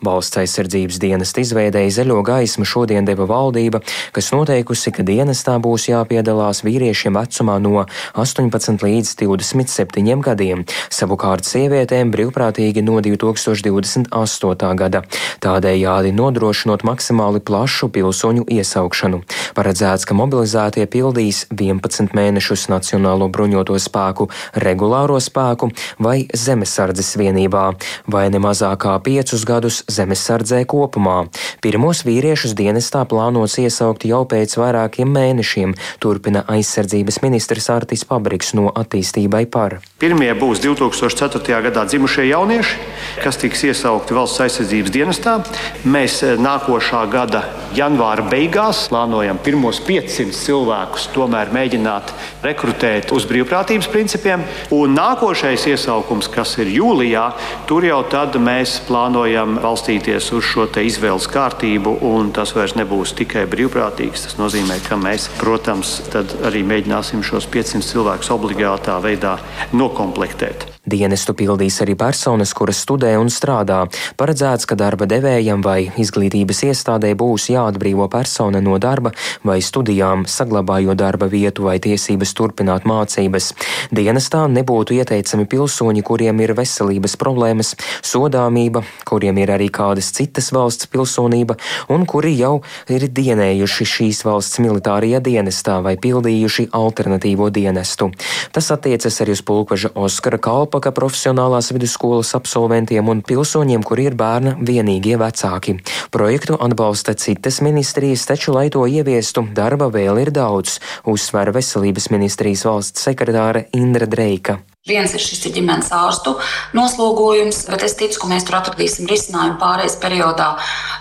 Valsts 0.02 0.40
aizsardzības 0.40 0.98
dienesta 0.98 1.42
izveidēja 1.42 1.92
zaļo 2.00 2.18
gaismu 2.26 2.66
šodien 2.66 3.06
deva 3.06 3.28
valdība, 3.30 3.78
kas 4.14 4.32
noteikusi, 4.34 4.90
ka 4.94 5.04
dienestā 5.06 5.54
būs 5.62 5.86
jāpiedalās 5.92 6.64
vīriešiem 6.66 7.14
vecumā 7.14 7.58
no 7.62 7.84
18 8.18 8.82
līdz 8.82 9.12
27 9.22 10.24
gadiem, 10.26 10.64
savukārt 10.90 11.46
sievietēm 11.46 12.10
brīvprātīgi 12.14 12.82
no 12.82 12.98
2028. 13.04 14.72
gada, 14.80 15.04
tādējādi 15.44 16.10
nodrošinot 16.18 16.82
maksimāli 16.88 17.38
plašu 17.38 17.92
pilsoņu 17.94 18.48
iesaukšanu. 18.50 19.22
Paredzēts, 19.54 20.08
ka 20.08 20.18
mobilizētie 20.18 20.88
pildīs 20.90 21.44
11 21.54 22.10
mēnešus 22.18 22.66
Nacionālo 22.72 23.30
bruņoto 23.30 23.78
spēku 23.78 24.28
regulāro 24.66 25.20
spēku 25.22 25.70
vai 26.02 26.26
zemesardzes 26.34 27.14
vienībā, 27.20 27.64
vai 28.10 28.26
ne 28.34 28.42
mazākā 28.42 28.98
piecus 29.06 29.46
gadus 29.46 29.82
zemesardzē 29.96 30.62
kopumā. 30.68 31.18
Pirmos 31.64 32.02
vīriešus 32.06 32.56
dienestā 32.58 33.04
plānots 33.08 33.58
iesaukt 33.62 34.06
jau 34.08 34.22
pēc 34.28 34.56
vairākiem 34.58 35.12
mēnešiem, 35.12 35.76
turpina 36.02 36.44
aizsardzības 36.50 37.20
ministrs 37.24 37.70
Artis 37.72 38.06
Pabriks 38.08 38.52
no 38.58 38.70
attīstībai 38.72 39.44
par. 39.52 39.78
Pirmie 40.02 40.30
būs 40.38 40.62
2004. 40.64 41.60
gadā 41.68 41.84
dzimušie 41.86 42.26
jaunieši, 42.30 42.78
kas 43.22 43.38
tiks 43.38 43.62
iesaukti 43.68 44.16
valsts 44.16 44.42
aizsardzības 44.46 44.94
dienestā. 44.94 45.38
Mēs 45.84 46.22
eh, 46.26 46.34
nākošā 46.40 47.04
gada 47.12 47.44
janvāra 47.76 48.24
beigās 48.28 48.86
plānojam 48.90 49.38
pirmos 49.42 49.80
500 49.86 50.34
cilvēkus 50.36 51.08
tomēr 51.14 51.52
mēģināt 51.54 52.12
rekrutēt 52.44 53.12
uz 53.14 53.26
brīvprātības 53.30 53.88
principiem. 53.92 54.44
Un 54.74 54.96
nākošais 54.96 55.66
iesaukums, 55.72 56.28
kas 56.32 56.56
ir 56.62 56.70
jūlijā, 56.72 57.24
tur 57.70 57.86
jau 57.86 58.02
tad 58.12 58.36
mēs 58.42 58.78
plānojam 58.88 59.58
valsts 59.62 59.81
balstīties 59.82 60.28
uz 60.36 60.44
šo 60.46 60.68
izvēles 60.78 61.26
kārtību, 61.26 61.96
un 62.06 62.30
tas 62.30 62.52
vairs 62.54 62.76
nebūs 62.78 63.16
tikai 63.18 63.48
brīvprātīgs. 63.50 64.28
Tas 64.28 64.36
nozīmē, 64.38 64.78
ka 64.86 64.94
mēs, 64.94 65.26
protams, 65.40 65.98
arī 66.46 66.62
mēģināsim 66.62 67.22
šos 67.26 67.48
500 67.50 67.82
cilvēkus 67.82 68.30
obligātā 68.30 69.00
veidā 69.02 69.40
nokomplektēt. 69.74 70.68
Dienestu 70.82 71.30
pildīs 71.38 71.76
arī 71.84 71.94
personas, 71.94 72.50
kuras 72.58 72.80
studē 72.82 73.12
un 73.14 73.28
strādā. 73.30 73.84
Paredzēts, 74.18 74.66
ka 74.66 74.74
darba 74.74 75.06
devējam 75.06 75.60
vai 75.62 75.92
izglītības 76.02 76.64
iestādē 76.66 77.12
būs 77.14 77.44
jāatbrīvo 77.52 78.08
persona 78.10 78.58
no 78.58 78.80
darba 78.82 79.12
vai 79.46 79.60
studijām, 79.62 80.24
saglabājot 80.26 80.98
darba 80.98 81.28
vietu 81.30 81.68
vai 81.68 81.76
tiesības 81.78 82.34
turpināt 82.34 82.82
mācības. 82.82 83.52
Dienestā 83.94 84.40
nebūtu 84.50 84.96
ieteicami 84.96 85.46
pilsoņi, 85.52 86.02
kuriem 86.02 86.42
ir 86.42 86.54
veselības 86.58 87.14
problēmas, 87.14 87.76
sodāmība, 88.02 88.82
kuriem 89.06 89.38
ir 89.38 89.54
arī 89.54 89.70
kādas 89.70 90.10
citas 90.18 90.50
valsts 90.50 90.90
pilsonība 90.90 91.60
un 91.94 92.08
kuri 92.10 92.34
jau 92.40 92.56
ir 92.90 93.06
dienējuši 93.06 93.88
šīs 93.92 94.24
valsts 94.26 94.58
militārajā 94.58 95.22
dienestā 95.22 95.78
vai 95.86 95.94
pildījuši 95.94 96.72
alternatīvo 96.74 97.52
dienestu. 97.54 98.10
Tas 98.50 98.74
attiecas 98.74 99.22
arī 99.22 99.38
uz 99.38 99.46
pulkveža 99.46 99.94
Oskara 99.94 100.42
Kalpa 100.42 100.71
Kalpaka 100.72 100.94
profesionālās 100.96 101.66
vidusskolas 101.76 102.30
absolventiem 102.32 103.10
un 103.12 103.18
pilsoņiem, 103.28 103.82
kuri 103.84 104.06
ir 104.08 104.16
bērna 104.16 104.54
vienīgie 104.56 105.18
vecāki. 105.20 105.74
Projektu 106.16 106.56
atbalsta 106.56 107.12
citas 107.12 107.60
ministrijas, 107.60 108.24
taču, 108.32 108.56
lai 108.56 108.70
to 108.72 108.88
ieviestu, 108.88 109.44
darba 109.52 109.92
vēl 109.92 110.24
ir 110.24 110.32
daudz, 110.32 110.80
uzsver 111.04 111.52
veselības 111.52 112.08
ministrijas 112.16 112.64
valsts 112.64 113.04
sekretāre 113.04 113.66
Indra 113.76 114.08
Dreika. 114.08 114.62
Viens 114.82 115.12
ir 115.14 115.22
šis 115.22 115.44
ir 115.46 115.52
ģimenes 115.54 115.92
ārstu 115.94 116.32
noslogojums, 116.74 117.60
bet 117.70 117.84
es 117.86 117.92
ticu, 117.94 118.16
ka 118.18 118.26
mēs 118.32 118.42
tur 118.48 118.56
atradīsim 118.58 119.06
risinājumu 119.06 119.54
pārējais 119.60 119.94
periodā, 120.02 120.48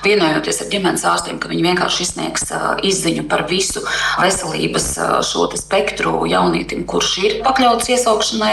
vienojoties 0.03 0.59
ar 0.61 0.67
ģimenes 0.69 1.05
ārstiem, 1.09 1.39
ka 1.41 1.49
viņi 1.49 1.65
vienkārši 1.65 2.05
izsniegs 2.05 2.45
izziņu 2.85 3.23
par 3.31 3.47
visu 3.49 3.81
veselības 4.21 4.85
šo 5.25 5.47
spektru 5.57 6.27
jaunītim, 6.29 6.83
kurš 6.85 7.09
ir 7.23 7.33
pakļauts 7.41 7.89
iesaukšanai. 7.95 8.51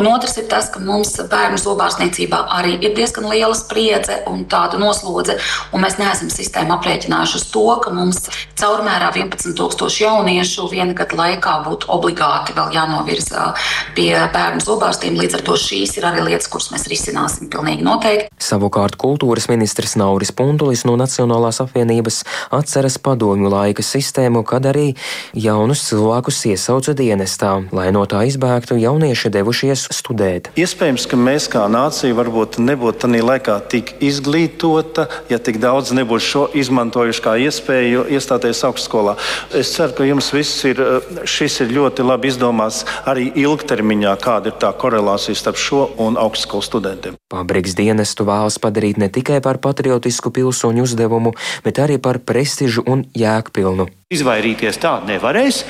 Un 0.00 0.08
otrs 0.14 0.38
ir 0.40 0.46
tas, 0.48 0.70
ka 0.72 0.80
mums 0.80 1.12
bērnu 1.28 1.60
zobārstniecībā 1.60 2.40
arī 2.56 2.78
ir 2.80 2.96
diezgan 2.96 3.28
liela 3.28 3.52
spriedze 3.60 4.22
un 4.32 4.46
tāda 4.48 4.80
noslodze, 4.80 5.36
un 5.76 5.84
mēs 5.84 5.98
neesam 6.00 6.32
sistēmu 6.32 6.78
aprēķinājuši 6.78 7.36
uz 7.42 7.46
to, 7.52 7.66
ka 7.84 7.92
mums 7.92 8.30
caurmērā 8.56 9.12
11,000 9.12 10.00
jauniešu 10.06 10.72
viena 10.72 10.96
gada 10.96 11.20
laikā 11.20 11.60
būtu 11.68 11.92
obligāti 11.92 12.56
vēl 12.56 12.72
jānovirza 12.80 13.52
pie 13.92 14.14
bērnu 14.32 14.69
zobārstiem. 14.70 15.18
Līdz 15.18 15.38
ar 15.40 15.44
to 15.46 15.56
šīs 15.58 15.96
ir 15.98 16.06
arī 16.08 16.24
lietas, 16.28 16.48
kuras 16.50 16.70
mēs 16.72 16.86
risināsim 16.90 17.50
pilnīgi 17.52 17.84
noteikti. 17.86 18.28
Savukārt 18.40 18.96
kultūras 19.00 19.48
ministrs 19.50 19.96
Nauris 19.98 20.32
Pundulis 20.36 20.84
no 20.86 20.96
Nacionālās 21.00 21.60
apvienības 21.64 22.22
atceras 22.54 22.98
padomju 23.02 23.50
laika 23.50 23.84
sistēmu, 23.84 24.44
kad 24.46 24.68
arī 24.70 24.92
jaunus 25.34 25.82
cilvēkus 25.88 26.42
iesauca 26.52 26.94
dienestā, 26.96 27.52
lai 27.74 27.88
no 27.94 28.04
tā 28.10 28.22
izbēgtu 28.28 28.78
jaunieši 28.80 29.32
devušies 29.34 29.88
studēt. 29.96 30.50
Iespējams, 30.60 31.06
ka 31.10 31.18
mēs 31.18 31.48
kā 31.52 31.66
nācija 31.70 32.16
varbūt 32.18 32.60
nebūtu 32.62 33.06
tajā 33.06 33.26
laikā 33.26 33.56
tik 33.72 33.94
izglītota, 34.04 35.08
ja 35.32 35.40
tik 35.42 35.60
daudz 35.62 35.94
nebūtu 35.96 36.26
šo 36.26 36.44
izmantojuši 36.60 37.24
kā 37.24 37.36
iespēju 37.46 38.06
iestāties 38.14 38.62
augstskolā. 38.68 39.16
Es 39.56 39.72
ceru, 39.74 39.96
ka 39.98 40.06
jums 40.08 40.30
viss 40.34 40.64
ir, 40.68 40.80
šis 41.24 41.60
ir 41.64 41.74
ļoti 41.76 42.06
labi 42.06 42.30
izdomāts 42.30 42.84
arī 43.08 43.30
ilgtermiņā, 43.40 44.14
kāda 44.22 44.52
ir 44.52 44.59
tā 44.60 44.72
korelācija 44.76 45.38
starp 45.38 45.60
šo 45.60 45.86
un 46.02 46.18
augstskolu 46.20 46.64
studentiem. 46.64 47.16
Pabriks 47.32 47.76
dienestu 47.78 48.26
vēlas 48.28 48.60
padarīt 48.62 49.00
ne 49.00 49.08
tikai 49.12 49.40
par 49.44 49.60
patriotisku 49.62 50.32
pilsoņu 50.34 50.84
uzdevumu, 50.88 51.34
bet 51.64 51.80
arī 51.82 52.00
par 52.02 52.20
prestižu 52.24 52.84
un 52.86 53.06
jēgpilnu. 53.16 53.88
Izvairīties 54.10 54.74
tā 54.82 54.96
nevarēs, 55.06 55.60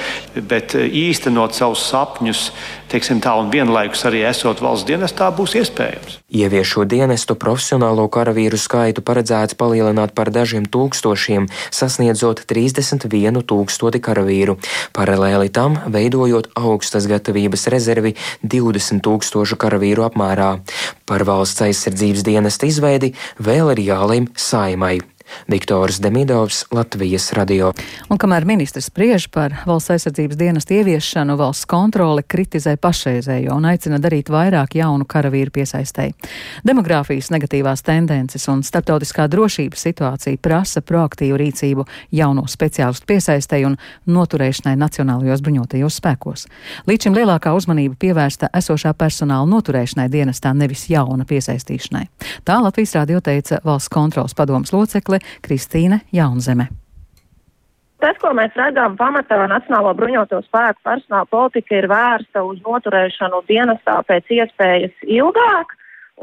bet 0.48 0.72
eh, 0.72 0.86
īstenot 0.88 1.52
savus 1.52 1.82
sapņus, 1.90 2.46
teiksim 2.88 3.18
tā, 3.20 3.34
un 3.36 3.50
vienlaikus 3.52 4.06
arī 4.08 4.22
esot 4.24 4.62
valsts 4.64 4.86
dienestā, 4.88 5.26
būs 5.36 5.58
iespējams. 5.60 6.14
Ieviešot 6.32 6.88
dienestu 6.88 7.36
profesionālo 7.36 8.06
karavīru 8.08 8.56
skaitu 8.56 9.04
paredzēts 9.04 9.58
palielināt 9.60 10.16
par 10.16 10.32
dažiem 10.32 10.64
tūkstošiem, 10.72 11.50
sasniedzot 11.68 12.46
31 12.48 13.44
tūkstoti 13.44 14.00
karavīru. 14.08 14.56
Paralēli 14.96 15.52
tam 15.52 15.76
veidojot 15.92 16.48
augstas 16.56 17.12
gatavības 17.12 17.68
rezervi 17.76 18.16
20 18.40 19.04
tūkstošu 19.04 19.60
karavīru 19.60 20.08
apmērā. 20.08 20.54
Par 21.04 21.28
valsts 21.28 21.68
aizsardzības 21.68 22.24
dienesta 22.32 22.72
izveidi 22.72 23.12
vēl 23.36 23.76
ir 23.76 23.88
jālem 23.92 24.32
saimai. 24.32 25.02
Viktors 25.48 26.00
Demidovs, 26.00 26.64
Latvijas 26.70 27.32
radio. 27.32 27.72
Un 28.10 28.18
kamēr 28.18 28.44
ministrs 28.48 28.88
spriež 28.90 29.28
par 29.32 29.54
valsts 29.66 29.94
aizsardzības 29.94 30.38
dienestu 30.38 30.76
ieviešanu, 30.78 31.36
valsts 31.40 31.68
kontrole 31.70 32.22
kritizē 32.22 32.76
pašreizējo 32.80 33.54
un 33.56 33.68
aicina 33.70 34.00
darīt 34.02 34.30
vairāk 34.32 34.76
jaunu 34.78 35.06
karavīru 35.08 35.52
piesaistēji. 35.54 36.14
Demogrāfijas 36.66 37.30
negatīvās 37.34 37.84
tendences 37.86 38.46
un 38.50 38.64
starptautiskā 38.66 39.28
drošības 39.30 39.86
situācija 39.88 40.40
prasa 40.42 40.82
proaktīvu 40.82 41.38
rīcību 41.40 41.86
jauno 42.16 42.46
speciālistu 42.50 43.08
piesaistēji 43.10 43.68
un 43.70 43.78
noturēšanai 44.10 44.76
nacionālajos 44.80 45.44
bruņotajos 45.46 46.00
spēkos. 46.02 46.46
Līdz 46.90 47.08
šim 47.08 47.18
lielākā 47.18 47.54
uzmanība 47.56 47.98
pievērsta 48.00 48.50
esošā 48.56 48.92
personāla 48.98 49.48
noturēšanai 49.50 50.08
dienestā, 50.12 50.52
nevis 50.56 50.88
jauna 50.90 51.26
piesaistīšanai. 51.28 52.06
Tā 52.44 52.60
Latvijas 52.62 52.96
radio 52.98 53.20
teica 53.24 53.60
valsts 53.64 53.92
kontrolas 53.92 54.34
padomas 54.36 54.72
locekle 54.74 55.19
Kristīne 55.44 56.02
Jaunzeme. 56.12 56.70
Tas, 58.00 58.16
ko 58.16 58.30
mēs 58.32 58.54
redzam, 58.56 58.94
pamatā 58.96 59.36
Nacionālo 59.50 59.92
bruņoto 59.96 60.38
spēku 60.46 60.80
personāla 60.88 61.28
politika 61.28 61.76
ir 61.76 61.88
vērsta 61.90 62.40
uz 62.48 62.56
noturēšanu 62.64 63.42
dienestā 63.48 63.98
pēc 64.08 64.30
iespējas 64.38 65.02
ilgāk, 65.04 65.74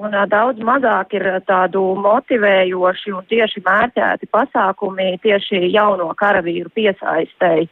un 0.02 0.16
uh, 0.16 0.24
daudz 0.30 0.64
mazāk 0.66 1.14
ir 1.20 1.28
tādu 1.46 1.84
motivējoši 2.02 3.14
un 3.14 3.28
tieši 3.30 3.62
mērķēti 3.68 4.30
pasākumi 4.34 5.20
tieši 5.22 5.68
jauno 5.76 6.10
karavīru 6.18 6.74
piesaistēji. 6.74 7.70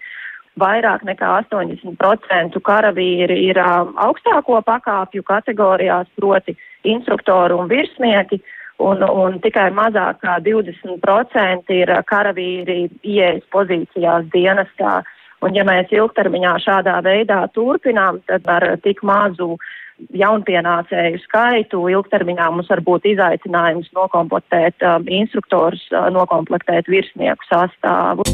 Vairāk 0.62 1.02
nekā 1.04 1.32
80% 1.50 2.62
karavīri 2.70 3.40
ir 3.50 3.58
uh, 3.58 3.90
augstāko 4.06 4.62
pakāpju 4.70 5.26
kategorijās, 5.26 6.14
proti 6.22 6.54
instruktori 6.86 7.58
un 7.58 7.74
virsnieki, 7.74 8.38
un, 8.84 9.04
un 9.04 9.40
tikai 9.44 9.70
mazāk 9.76 10.22
kā 10.24 10.40
20% 10.44 11.76
ir 11.76 11.94
karavīri 12.10 12.90
ieejas 13.04 13.46
pozīcijās 13.54 14.28
dienestā. 14.34 15.02
Un 15.46 15.56
ja 15.56 15.66
mēs 15.68 15.92
ilgtermiņā 15.94 16.56
šādā 16.64 17.00
veidā 17.06 17.44
turpinām, 17.54 18.22
tad 18.30 18.48
ar 18.50 18.68
tik 18.84 19.04
mazu 19.06 19.56
jaunpienācēju 20.16 21.22
skaitu 21.24 21.86
ilgtermiņā 21.92 22.50
mums 22.52 22.72
var 22.72 22.82
būt 22.88 23.08
izaicinājums 23.14 23.92
nokomplektēt 23.96 24.84
um, 24.84 25.08
instruktorus, 25.08 25.86
uh, 25.94 26.10
nokomplektēt 26.12 26.92
virsnieku 26.92 27.48
sastāvu. 27.52 28.28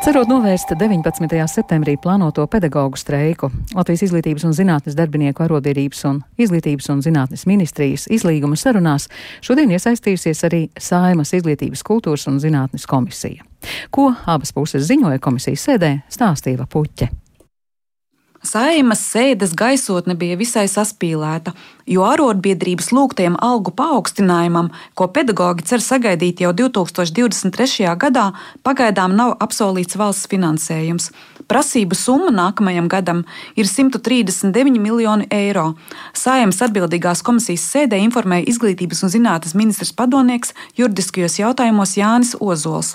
Cerot 0.00 0.30
novērst 0.32 0.70
19. 0.80 1.28
septembrī 1.44 1.92
plānoto 2.00 2.46
pedagoģu 2.48 2.96
streiku, 2.96 3.50
Latvijas 3.76 4.06
izglītības 4.06 4.46
un 4.48 4.54
zinātnes 4.56 4.96
darbinieku 4.96 5.44
arotbiedrības 5.44 6.00
un 6.08 6.22
izglītības 6.40 6.88
un 6.94 7.02
zinātnes 7.04 7.44
ministrijas 7.44 8.06
izlīguma 8.08 8.56
sarunās 8.56 9.10
šodien 9.44 9.76
iesaistījusies 9.76 10.40
arī 10.48 10.62
Saimas 10.80 11.34
izglītības 11.36 11.84
kultūras 11.84 12.24
un 12.32 12.40
zinātnes 12.40 12.88
komisija. 12.88 13.44
Ko 13.92 14.08
abas 14.24 14.56
puses 14.56 14.88
ziņoja 14.88 15.20
komisijas 15.20 15.68
sēdē, 15.68 15.98
stāstīja 16.08 16.64
Puķe. 16.64 17.12
Saimas 18.40 19.02
sēdes 19.04 19.50
gaisotne 19.52 20.14
bija 20.16 20.38
visai 20.40 20.62
saspīlēta, 20.64 21.52
jo 21.84 22.06
arotbiedrības 22.08 22.88
lūgtajam 22.96 23.34
algu 23.44 23.74
paaugstinājumam, 23.76 24.70
ko 24.96 25.10
pedagoģi 25.12 25.66
cer 25.68 25.84
sagaidīt 25.84 26.40
jau 26.40 26.54
2023. 26.56 27.90
gadā, 28.00 28.30
pagaidām 28.64 29.12
nav 29.18 29.34
apsolīts 29.44 30.00
valsts 30.00 30.30
finansējums. 30.32 31.10
Prasību 31.52 31.98
summa 31.98 32.32
nākamajam 32.32 32.88
gadam 32.88 33.22
ir 33.60 33.68
139 33.68 34.80
miljoni 34.80 35.28
eiro. 35.28 35.74
Saimas 36.16 36.64
atbildīgās 36.64 37.20
komisijas 37.26 37.68
sēdē 37.74 38.00
informēja 38.06 38.48
izglītības 38.54 39.04
un 39.04 39.12
zinātnes 39.18 39.56
ministrs 39.58 39.92
padomnieks 39.92 40.56
juridiskajos 40.80 41.42
jautājumos 41.42 41.98
Jānis 42.00 42.38
Ozols. 42.40 42.94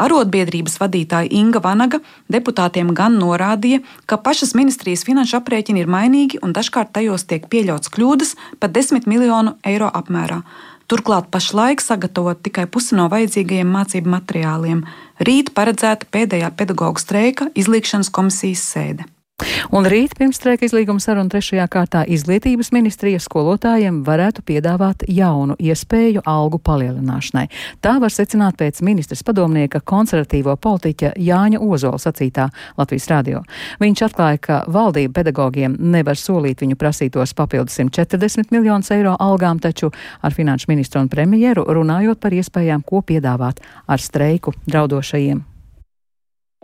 Arotbiedrības 0.00 0.78
vadītāja 0.80 1.30
Inga 1.30 1.62
Vanaga 1.64 2.00
deputātiem 2.32 2.92
gan 2.96 3.18
norādīja, 3.20 3.80
ka 4.06 4.18
pašas 4.18 4.54
ministrijas 4.58 5.06
finanšu 5.06 5.38
aprēķini 5.40 5.84
ir 5.84 5.90
mainīgi 5.90 6.42
un 6.42 6.54
dažkārt 6.56 6.94
tajos 6.96 7.26
tiek 7.30 7.46
pieļauts 7.50 7.92
kļūdas 7.94 8.34
pat 8.60 8.74
10 8.74 9.08
miljonu 9.10 9.56
eiro 9.62 9.90
apmērā. 9.94 10.42
Turklāt 10.90 11.30
pašlaik 11.32 11.80
sagatavot 11.80 12.42
tikai 12.44 12.66
pusi 12.68 12.98
no 12.98 13.08
vajadzīgajiem 13.12 13.70
mācību 13.72 14.10
materiāliem. 14.18 14.84
Rīt 15.24 15.54
paredzēta 15.56 16.10
pēdējā 16.12 16.52
pedagoģa 16.58 17.00
streika 17.00 17.48
izlīgšanas 17.56 18.12
komisijas 18.12 18.66
sēde. 18.74 19.13
Un 19.74 19.88
rīt 19.90 20.12
pirms 20.14 20.38
streika 20.38 20.68
izlīguma 20.68 21.02
saruna 21.02 21.32
trešajā 21.32 21.64
kārtā 21.66 22.04
izglītības 22.14 22.68
ministrija 22.70 23.18
skolotājiem 23.18 24.02
varētu 24.06 24.44
piedāvāt 24.46 25.02
jaunu 25.10 25.56
iespēju 25.58 26.22
algu 26.30 26.60
palielināšanai. 26.62 27.48
Tā 27.82 27.96
var 28.02 28.14
secināt 28.14 28.54
pēc 28.60 28.78
ministras 28.86 29.24
padomnieka 29.26 29.80
konservatīvo 29.82 30.54
politiķa 30.62 31.10
Jāņa 31.18 31.58
Ozola 31.66 31.98
sacītā 31.98 32.46
Latvijas 32.78 33.08
radio. 33.10 33.40
Viņš 33.82 34.04
atklāja, 34.06 34.42
ka 34.46 34.58
valdība 34.70 35.16
pedagogiem 35.22 35.74
nevar 35.80 36.20
solīt 36.20 36.62
viņu 36.62 36.78
prasītos 36.78 37.34
papildus 37.34 37.80
140 37.80 38.54
miljonus 38.54 38.92
eiro 38.94 39.16
algām, 39.18 39.58
taču 39.58 39.90
ar 40.22 40.36
finanšu 40.36 40.70
ministru 40.70 41.02
un 41.02 41.10
premjeru 41.10 41.66
runājot 41.66 42.22
par 42.22 42.38
iespējām, 42.38 42.86
ko 42.86 43.02
piedāvāt 43.02 43.58
ar 43.90 44.06
streiku 44.06 44.54
draudošajiem 44.68 45.42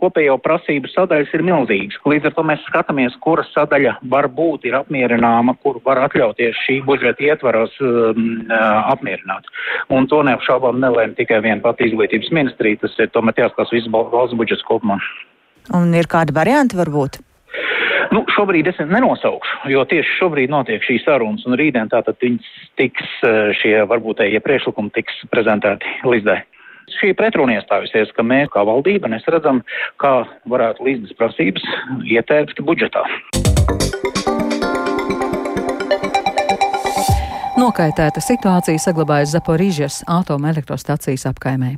kopējo 0.01 0.37
prasību 0.41 0.89
sadaļas 0.91 1.33
ir 1.37 1.43
milzīgas. 1.45 1.99
Līdz 2.09 2.29
ar 2.29 2.35
to 2.37 2.45
mēs 2.49 2.63
skatāmies, 2.67 3.15
kura 3.23 3.45
sadaļa 3.51 3.97
varbūt 4.11 4.67
ir 4.69 4.77
apmierināma, 4.81 5.55
kur 5.63 5.79
var 5.85 6.01
atļauties 6.07 6.59
šī 6.65 6.79
budžeta 6.87 7.27
ietvaros 7.29 7.77
um, 7.85 8.43
uh, 8.47 8.91
apmierināt. 8.93 9.49
Un 9.93 10.09
to 10.11 10.21
neapšaubām 10.27 10.81
nelēma 10.81 11.17
tikai 11.19 11.41
viena 11.45 11.61
pati 11.63 11.89
izglītības 11.89 12.31
ministrija, 12.35 12.81
tas 12.85 12.97
ir 12.99 13.11
tomēr 13.15 13.45
jāskatās 13.45 13.73
viss 13.75 13.91
valsts 13.91 14.37
budžets 14.37 14.65
kopumā. 14.67 14.99
Un 15.77 15.93
ir 15.95 16.09
kādi 16.09 16.33
varianti 16.35 16.79
varbūt? 16.79 17.21
Nu, 18.11 18.25
šobrīd 18.33 18.67
es 18.67 18.79
nenosaukšu, 18.83 19.69
jo 19.71 19.85
tieši 19.87 20.17
šobrīd 20.17 20.51
notiek 20.51 20.83
šīs 20.83 21.05
sarunas, 21.05 21.45
un 21.47 21.55
rītdien 21.59 21.87
tātad 21.91 22.17
tiks, 22.19 23.11
uh, 23.23 23.53
šie 23.55 23.77
varbūt 23.87 24.19
tie 24.23 24.41
priekšlikumi 24.43 24.91
tiks 24.97 25.21
prezentēti 25.31 26.01
līdzdē. 26.03 26.41
Šī 26.99 27.13
pretruna 27.17 27.59
iestājusies, 27.59 28.13
ka 28.17 28.25
mēs 28.25 28.51
kā 28.53 28.65
valdība 28.67 29.11
nesredzam, 29.11 29.61
kā 30.01 30.21
varētu 30.51 30.87
līdzes 30.87 31.17
prasības 31.19 31.65
ietērpt 32.05 32.63
budžetā. 32.65 33.05
Nokaitēta 37.61 38.17
situācija 38.23 38.79
saglabājas 38.81 39.35
Zaporīžas 39.35 39.99
atomelektrostacijas 40.09 41.27
apkaimē. 41.29 41.75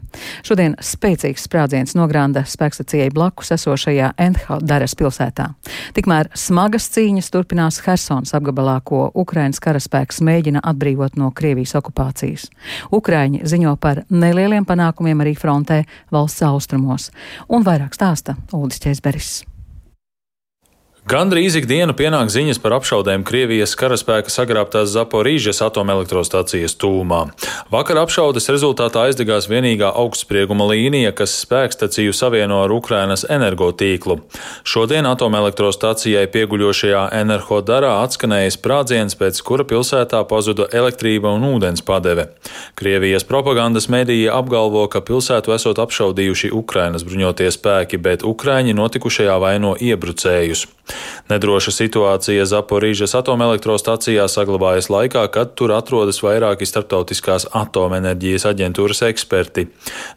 Šodien 0.48 0.78
spēcīgs 0.80 1.44
sprādziens 1.44 1.98
nogranda 2.00 2.46
spēkstacijai 2.48 3.10
blakus 3.12 3.52
esošajā 3.58 4.14
Endhadaras 4.24 4.96
pilsētā. 4.96 5.50
Tikmēr 5.98 6.32
smagas 6.40 6.88
cīņas 6.94 7.32
turpinās 7.36 7.82
Hersons 7.84 8.32
apgabalā, 8.38 8.80
ko 8.88 9.10
Ukrainas 9.12 9.60
karaspēks 9.60 10.24
mēģina 10.24 10.64
atbrīvot 10.64 11.20
no 11.20 11.34
Krievijas 11.36 11.76
okupācijas. 11.82 12.48
Ukraiņi 12.96 13.44
ziņo 13.44 13.76
par 13.76 14.06
nelieliem 14.08 14.64
panākumiem 14.64 15.26
arī 15.26 15.36
frontē 15.36 15.84
valsts 16.16 16.48
austrumos, 16.48 17.12
un 17.52 17.68
vairāk 17.68 18.00
stāsta 18.00 18.40
Uldis 18.56 18.80
Česberis. 18.80 19.42
Gandrīz 21.04 21.58
ikdienu 21.60 21.92
pienāk 22.00 22.30
ziņas 22.32 22.62
par 22.64 22.78
apšaudēm 22.78 23.26
Krievijas 23.28 23.74
karaspēka 23.76 24.32
sagrābtās 24.32 24.94
Zaporīžas 24.94 25.58
atomelektrostacijas 25.66 26.78
tūmā. 26.80 27.26
Vakar 27.74 28.00
apšaudes 28.06 28.48
rezultātā 28.48 29.02
aizdegās 29.10 29.50
vienīgā 29.52 29.90
augstsprieguma 30.00 30.64
līnija, 30.70 31.12
kas 31.12 31.34
spēkstaciju 31.42 32.16
savieno 32.16 32.62
ar 32.64 32.72
Ukrainas 32.72 33.26
energotīklu. 33.28 34.22
Šodien 34.64 35.10
atomelektrostacijai 35.10 36.24
pieguļošajā 36.32 37.04
Enerhodarā 37.20 37.98
atskanēja 38.06 38.56
sprādziens, 38.56 39.20
pēc 39.20 39.44
kura 39.44 39.68
pilsētā 39.68 40.24
pazuda 40.30 40.70
elektrība 40.72 41.36
un 41.36 41.44
ūdens 41.50 41.84
padeve. 41.84 42.30
Krievijas 42.80 43.28
propagandas 43.28 43.90
medija 43.92 44.40
apgalvo, 44.40 44.88
ka 44.88 45.04
pilsētu 45.04 45.52
esot 45.60 45.84
apšaudījuši 45.84 46.56
Ukrainas 46.56 47.04
bruņotie 47.04 47.52
spēki, 47.52 48.00
bet 48.00 48.24
Ukraiņi 48.24 48.80
notikušajā 48.80 49.36
vaino 49.44 49.76
iebrucējus. 49.76 50.64
Nedroša 51.32 51.72
situācija 51.76 52.46
Zaporīžas 52.50 53.16
atomelektrostacijā 53.20 54.28
saglabājas 54.32 54.90
laikā, 54.94 55.26
kad 55.34 55.54
tur 55.60 55.74
atrodas 55.76 56.22
vairāki 56.24 56.68
starptautiskās 56.68 57.48
atomenerģijas 57.56 58.48
aģentūras 58.52 59.04
eksperti. 59.10 59.68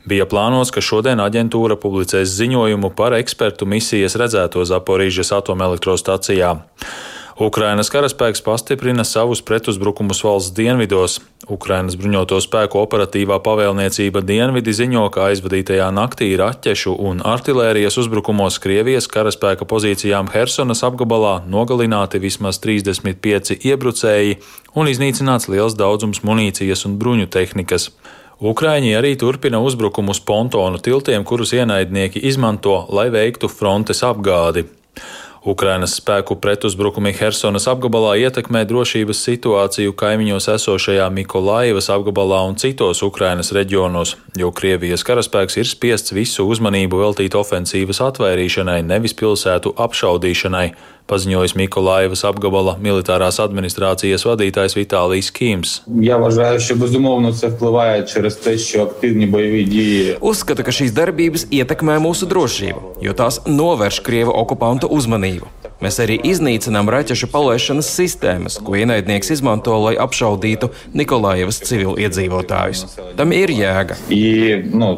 Bija 0.09 0.27
plānots, 0.31 0.75
ka 0.75 0.85
šodien 0.85 1.23
aģentūra 1.23 1.79
publicēs 1.81 2.35
ziņojumu 2.37 2.93
par 2.99 3.17
ekspertu 3.19 3.69
misijas 3.71 4.19
redzēto 4.21 4.67
Zaporīžas 4.67 5.33
atomelektrostacijā. 5.39 6.57
Ukrainas 7.37 7.91
karaspēks 7.93 8.41
pastiprina 8.41 9.05
savus 9.05 9.43
pretuzbrukumus 9.45 10.23
valsts 10.25 10.55
dienvidos. 10.57 11.19
Ukrainas 11.53 11.99
bruņoto 12.01 12.39
spēku 12.41 12.79
operatīvā 12.81 13.37
pavēlniecība 13.45 14.23
dienvidi 14.25 14.73
ziņo, 14.73 15.03
ka 15.13 15.27
aizvadītajā 15.29 15.91
naktī 15.93 16.31
raķešu 16.41 16.95
un 16.97 17.21
artilērijas 17.21 17.99
uzbrukumos 18.01 18.57
Krievijas 18.65 19.05
karaspēka 19.13 19.69
pozīcijām 19.69 20.31
Helsonas 20.33 20.81
apgabalā 20.89 21.35
nogalināti 21.45 22.23
vismaz 22.25 22.57
35 22.65 23.61
iebrucēji 23.69 24.39
un 24.73 24.89
iznīcināts 24.89 25.51
liels 25.53 25.77
daudzums 25.77 26.25
munīcijas 26.25 26.87
un 26.89 26.97
bruņu 26.97 27.29
tehnikas. 27.37 27.91
Ukraiņi 28.41 28.97
arī 28.97 29.13
turpina 29.21 29.61
uzbrukumus 29.61 30.25
pontonu 30.25 30.81
tiltiem, 30.81 31.29
kurus 31.29 31.53
ienaidnieki 31.53 32.25
izmanto, 32.33 32.87
lai 32.89 33.11
veiktu 33.13 33.53
frontes 33.53 34.01
apgādi. 34.09 34.65
Ukrainas 35.47 35.93
spēku 36.01 36.35
pretuzbrukumi 36.43 37.13
Helsonas 37.15 37.69
apgabalā 37.71 38.17
ietekmē 38.25 38.65
drošības 38.67 39.21
situāciju 39.29 39.93
kaimiņos 39.95 40.49
esošajā 40.57 41.07
Mikolaivas 41.15 41.87
apgabalā 41.95 42.41
un 42.49 42.59
citos 42.59 43.05
Ukrainas 43.07 43.53
reģionos, 43.55 44.17
jo 44.35 44.51
Krievijas 44.51 45.07
karaspēks 45.07 45.61
ir 45.63 45.71
spiests 45.71 46.17
visu 46.17 46.49
uzmanību 46.51 46.99
veltīt 46.99 47.39
ofensīvas 47.39 48.03
atvairīšanai, 48.09 48.81
nevis 48.91 49.15
pilsētu 49.15 49.77
apšaudīšanai 49.87 50.67
paziņojis 51.07 51.55
Mikolaivas 51.59 52.25
apgabala 52.27 52.75
militārās 52.83 53.39
administrācijas 53.43 54.27
vadītājs 54.27 54.77
Vitālijs 54.79 55.31
Kīms. 55.35 55.77
Uzskata, 60.21 60.67
ka 60.67 60.75
šīs 60.75 60.95
darbības 60.97 61.47
ietekmē 61.55 61.99
mūsu 62.03 62.29
drošību, 62.31 62.97
jo 63.07 63.15
tās 63.17 63.43
novērš 63.47 64.03
Krievu 64.07 64.35
okupantu 64.35 64.91
uzmanību. 64.91 65.36
Mēs 65.85 65.99
arī 66.01 66.17
iznīcinām 66.25 66.89
raķešu 66.89 67.29
palaišanas 67.33 67.91
sistēmas, 67.99 68.57
ko 68.65 68.79
ienaidnieks 68.81 69.35
izmanto, 69.35 69.77
lai 69.85 69.97
apšaudītu 70.01 70.71
Nikolaevas 70.97 71.61
civiliedzīvotājus. 71.69 72.87
Tam 73.19 73.35
ir 73.37 73.53
jēga. 73.53 73.99
I, 74.09 74.25
nu, 74.73 74.95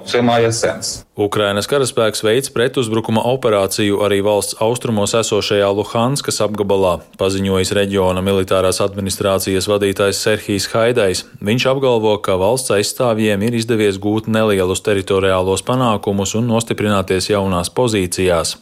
Ukrainas 1.19 1.67
karaspēks 1.67 2.21
veids 2.23 2.53
pretuzbrukuma 2.55 3.25
operāciju 3.27 3.97
arī 4.07 4.21
valsts 4.23 4.55
austrumos 4.63 5.17
esošajā 5.19 5.67
Luhanskas 5.75 6.39
apgabalā, 6.45 6.93
paziņojis 7.19 7.73
reģiona 7.75 8.23
militārās 8.23 8.79
administrācijas 8.85 9.67
vadītājs 9.67 10.21
Serhijs 10.23 10.69
Haidais. 10.71 11.25
Viņš 11.43 11.67
apgalvo, 11.73 12.15
ka 12.23 12.39
valsts 12.39 12.71
aizstāvjiem 12.77 13.43
ir 13.49 13.59
izdevies 13.59 13.99
gūt 13.99 14.31
nelielus 14.31 14.85
teritoriālos 14.87 15.67
panākumus 15.67 16.37
un 16.39 16.47
nostiprināties 16.55 17.33
jaunās 17.33 17.75
pozīcijās. 17.75 18.55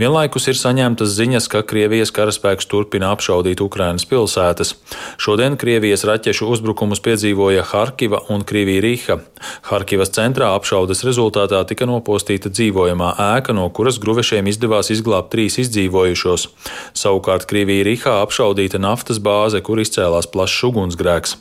Vienlaikus 0.00 0.46
ir 0.48 0.56
saņemtas 0.56 1.10
ziņas, 1.12 1.46
ka 1.52 1.60
Krievijas 1.66 2.12
karaspēks 2.16 2.68
turpina 2.70 3.10
apšaudīt 3.12 3.60
Ukrainas 3.60 4.06
pilsētas. 4.08 4.72
Šodien 5.20 5.58
Krievijas 5.60 6.06
raķešu 6.08 6.48
uzbrukumus 6.54 7.02
piedzīvoja 7.04 7.66
Harkiva 7.68 8.22
un 8.32 8.46
Krivīrīha. 8.48 9.18
Harkivas 9.68 10.14
centrā 10.16 10.54
apšaudes 10.56 11.04
rezultātā 11.04 11.60
tika 11.68 11.79
nopostīta 11.88 12.52
dzīvojamā 12.52 13.12
ēka, 13.36 13.54
no 13.56 13.68
kuras 13.74 14.00
gruvešiem 14.02 14.48
izdevās 14.50 14.90
izglābt 14.94 15.30
trīs 15.34 15.58
izdzīvojušos. 15.62 16.48
Savukārt 16.96 17.46
Krivīrīhā 17.50 18.18
apšaudīta 18.24 18.80
naftas 18.82 19.22
bāze, 19.22 19.62
kur 19.64 19.82
izcēlās 19.82 20.30
plašs 20.32 20.66
ugunsgrēks. 20.70 21.36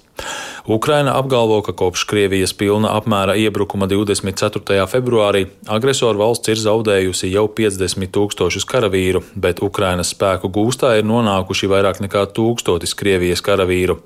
Ukraina 0.70 1.18
apgalvo, 1.18 1.62
ka 1.62 1.74
kopš 1.74 2.04
Krievijas 2.06 2.52
pilna 2.54 2.92
apmēra 2.94 3.34
iebrukuma 3.42 3.88
24. 3.90 4.84
februārī 4.92 5.48
agresoru 5.66 6.22
valsts 6.22 6.52
ir 6.54 6.60
zaudējusi 6.62 7.32
jau 7.32 7.48
50 7.60 8.12
tūkstošus 8.14 8.68
karavīru, 8.70 9.24
bet 9.34 9.64
Ukrainas 9.66 10.12
spēku 10.14 10.52
gūstā 10.54 10.92
ir 11.00 11.08
nonākuši 11.10 11.72
vairāk 11.72 12.04
nekā 12.06 12.28
tūkstotis 12.38 12.94
Krievijas 13.00 13.42
karavīru. 13.42 13.98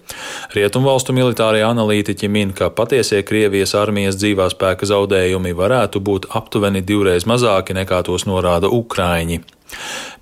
Rietumvalstu 0.55 1.11
militārie 1.17 1.65
analītiķi 1.67 2.29
min, 2.31 2.53
ka 2.55 2.71
patiesie 2.71 3.19
Krievijas 3.27 3.75
armijas 3.75 4.15
dzīvā 4.23 4.47
spēka 4.55 4.87
zaudējumi 4.87 5.51
varētu 5.59 5.99
būt 5.99 6.29
aptuveni 6.31 6.79
divreiz 6.79 7.27
mazāki 7.27 7.75
nekā 7.75 8.05
tos 8.07 8.23
norāda 8.23 8.71
Ukraiņi. 8.71 9.41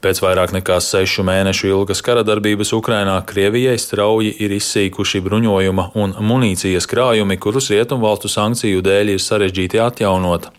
Pēc 0.01 0.21
vairāk 0.23 0.55
nekā 0.55 0.79
sešu 0.81 1.25
mēnešu 1.27 1.69
ilgas 1.69 2.01
kara 2.05 2.23
darbības 2.25 2.73
Ukrainā 2.77 3.19
Krievijai 3.27 3.77
strauji 3.81 4.31
ir 4.41 4.55
izsīkuši 4.57 5.21
bruņojuma 5.27 5.91
un 6.01 6.15
munīcijas 6.31 6.89
krājumi, 6.89 7.37
kurus 7.37 7.69
rietumvalstu 7.73 8.31
sankciju 8.31 8.81
dēļ 8.85 9.15
ir 9.17 9.21
sarežģīti 9.21 9.83
atjaunot. 9.83 10.49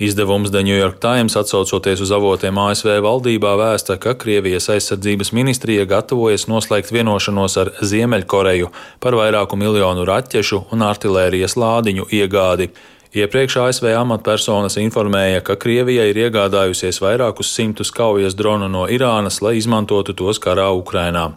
Izdevums 0.00 0.50
The 0.50 0.62
New 0.62 0.76
York 0.76 0.96
Times 1.00 1.36
atsaucoties 1.36 2.00
uz 2.00 2.08
avotiem 2.16 2.56
ASV 2.56 2.94
valdībā 3.04 3.50
vēsta, 3.60 3.98
ka 4.00 4.14
Krievijas 4.16 4.70
aizsardzības 4.72 5.34
ministrija 5.36 5.84
gatavojas 5.84 6.46
noslēgt 6.48 6.88
vienošanos 6.88 7.58
ar 7.60 7.72
Ziemeļkoreju 7.84 8.70
par 9.04 9.18
vairāku 9.20 9.58
miljonu 9.60 10.06
raķešu 10.08 10.62
un 10.72 10.86
artilērijas 10.88 11.58
lādiņu 11.60 12.08
iegādi. 12.16 12.70
Iepriekš 13.10 13.56
ASV 13.58 13.88
amatpersonas 13.98 14.76
informēja, 14.78 15.40
ka 15.42 15.56
Krievija 15.58 16.04
ir 16.06 16.18
iegādājusies 16.28 17.00
vairākus 17.02 17.48
simtus 17.50 17.90
kaujas 17.90 18.36
dronu 18.38 18.68
no 18.70 18.84
Irānas, 18.86 19.40
lai 19.42 19.56
izmantotu 19.58 20.14
tos 20.14 20.38
karā 20.38 20.68
Ukrainā. 20.70 21.32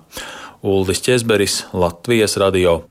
Uldis 0.61 1.01
Česberis, 1.01 1.63
Latvijas 1.73 2.37
radio. 2.37 2.83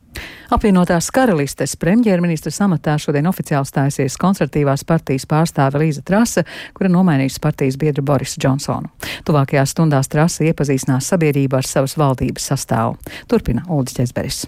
Apvienotās 0.50 1.12
karalistes 1.14 1.76
premjerministra 1.78 2.50
amatā 2.66 2.96
šodien 2.98 3.28
oficiāli 3.30 3.70
stājusies 3.70 4.18
konservatīvās 4.20 4.82
partijas 4.84 5.28
pārstāve 5.30 5.80
Līza 5.84 6.02
Trasa, 6.02 6.42
kura 6.74 6.90
nomainījusi 6.90 7.40
partijas 7.40 7.78
biedru 7.78 8.02
Borisu 8.02 8.42
Džonsonu. 8.42 8.90
Tuvākajās 9.24 9.76
stundās 9.76 10.10
Trasa 10.10 10.42
iepazīstinās 10.50 11.12
sabiedrību 11.14 11.60
ar 11.60 11.70
savas 11.70 11.94
valdības 11.96 12.50
sastāvu. 12.50 12.98
Turpina 13.30 13.62
Uldis 13.70 13.96
Česberis. 14.00 14.42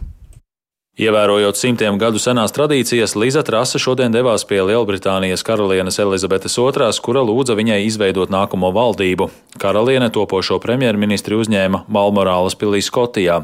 Ievērojot 0.94 1.58
simtiem 1.58 1.96
gadu 1.98 2.20
senās 2.22 2.52
tradīcijas, 2.54 3.16
Liza 3.18 3.40
Trasa 3.42 3.80
šodien 3.82 4.12
devās 4.14 4.44
pie 4.46 4.60
Lielbritānijas 4.62 5.42
karalienes 5.42 5.98
Elizabetes 5.98 6.54
II, 6.54 6.92
kura 7.02 7.24
lūdza 7.26 7.56
viņai 7.58 7.80
izveidot 7.88 8.30
nākamo 8.30 8.70
valdību. 8.76 9.26
Karaliene 9.58 10.06
topošo 10.14 10.60
premjerministri 10.62 11.34
uzņēma 11.34 11.80
Balmorālas 11.90 12.54
pilī 12.54 12.78
Skotijā. 12.78 13.40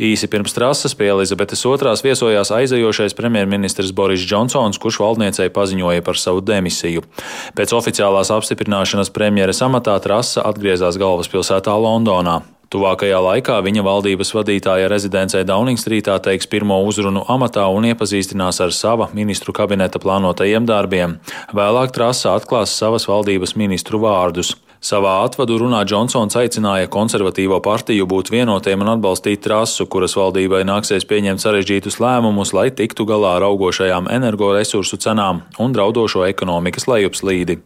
Īsi 0.00 0.30
pirms 0.32 0.56
Trasas 0.56 0.96
pie 0.96 1.10
Elizabetes 1.12 1.66
II 1.68 1.92
viesojās 2.08 2.54
aizejošais 2.56 3.18
premjerministrs 3.20 3.92
Boris 3.92 4.24
Džonsons, 4.24 4.80
kurš 4.80 5.02
valdniecei 5.04 5.52
paziņoja 5.52 6.08
par 6.08 6.16
savu 6.16 6.40
demisiju. 6.40 7.04
Pēc 7.52 7.76
oficiālās 7.76 8.32
apstiprināšanas 8.32 9.12
premjeras 9.12 9.60
amatā 9.60 10.00
Trasa 10.00 10.48
atgriezās 10.48 10.96
galvaspilsētā 10.96 11.76
Londonā. 11.76 12.40
Tuvākajā 12.74 13.20
laikā 13.22 13.60
viņa 13.62 13.84
valdības 13.86 14.32
vadītāja 14.34 14.88
rezidencē 14.90 15.44
Downingstrītā 15.46 16.16
teiks 16.24 16.48
pirmo 16.50 16.80
uzrunu 16.88 17.22
amatā 17.30 17.68
un 17.70 17.86
iepazīstinās 17.92 18.58
ar 18.64 18.74
sava 18.74 19.06
ministru 19.14 19.54
kabineta 19.54 20.02
plānotajiem 20.02 20.66
darbiem. 20.66 21.14
Vēlāk 21.54 21.94
trasa 21.94 22.34
atklās 22.34 22.74
savas 22.74 23.06
valdības 23.06 23.54
ministru 23.54 24.02
vārdus. 24.02 24.56
Savā 24.84 25.14
atvadu 25.24 25.54
runā 25.62 25.78
Džonsons 25.88 26.34
aicināja 26.36 26.90
konservatīvo 26.92 27.56
partiju 27.64 28.04
būt 28.04 28.28
vienotiem 28.34 28.82
un 28.84 28.90
atbalstīt 28.92 29.40
trasu, 29.46 29.86
kuras 29.88 30.12
valdībai 30.18 30.60
nāksies 30.68 31.06
pieņemt 31.08 31.40
sarežģītus 31.40 31.96
lēmumus, 32.04 32.52
lai 32.52 32.66
tiktu 32.68 33.06
galā 33.08 33.30
ar 33.38 33.46
augošajām 33.46 34.10
energoresursu 34.12 34.98
cenām 35.00 35.40
un 35.56 35.72
draudošo 35.72 36.26
ekonomikas 36.28 36.84
lejupslīdi. 36.90 37.56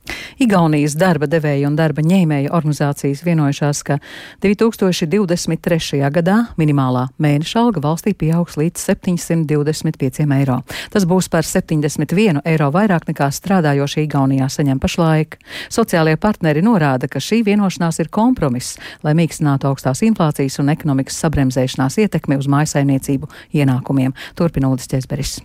Igaunijas 0.46 0.94
darba 0.94 1.26
devēja 1.26 1.66
un 1.66 1.74
darba 1.80 2.06
ņēmēja 2.06 2.52
organizācijas 2.54 3.24
vienojušās, 3.26 3.82
ka 3.88 3.98
2000 4.46 4.97
2023. 5.06 6.00
gadā 6.10 6.36
minimālā 6.58 7.06
mēneša 7.22 7.60
alga 7.60 7.82
valstī 7.84 8.14
pieaugs 8.18 8.56
līdz 8.58 8.82
725 8.88 10.24
eiro. 10.38 10.60
Tas 10.90 11.06
būs 11.08 11.28
par 11.30 11.46
71 11.46 12.40
eiro 12.44 12.70
vairāk 12.74 13.06
nekā 13.10 13.28
strādājošie 13.34 14.06
Igaunijā 14.06 14.48
saņem 14.50 14.80
pašlaik. 14.82 15.38
Sociālie 15.70 16.16
partneri 16.16 16.64
norāda, 16.64 17.08
ka 17.08 17.22
šī 17.22 17.42
vienošanās 17.46 18.00
ir 18.02 18.08
kompromiss, 18.08 18.78
lai 19.02 19.14
mīkstinātu 19.18 19.70
augstās 19.70 20.02
inflācijas 20.06 20.58
un 20.62 20.72
ekonomikas 20.74 21.20
sabremzēšanās 21.22 22.00
ietekmi 22.06 22.40
uz 22.40 22.50
mājasaimniecību 22.50 23.30
ienākumiem. 23.54 24.16
Turpina 24.34 24.72
Ulris 24.72 24.90
Česberis. 24.90 25.38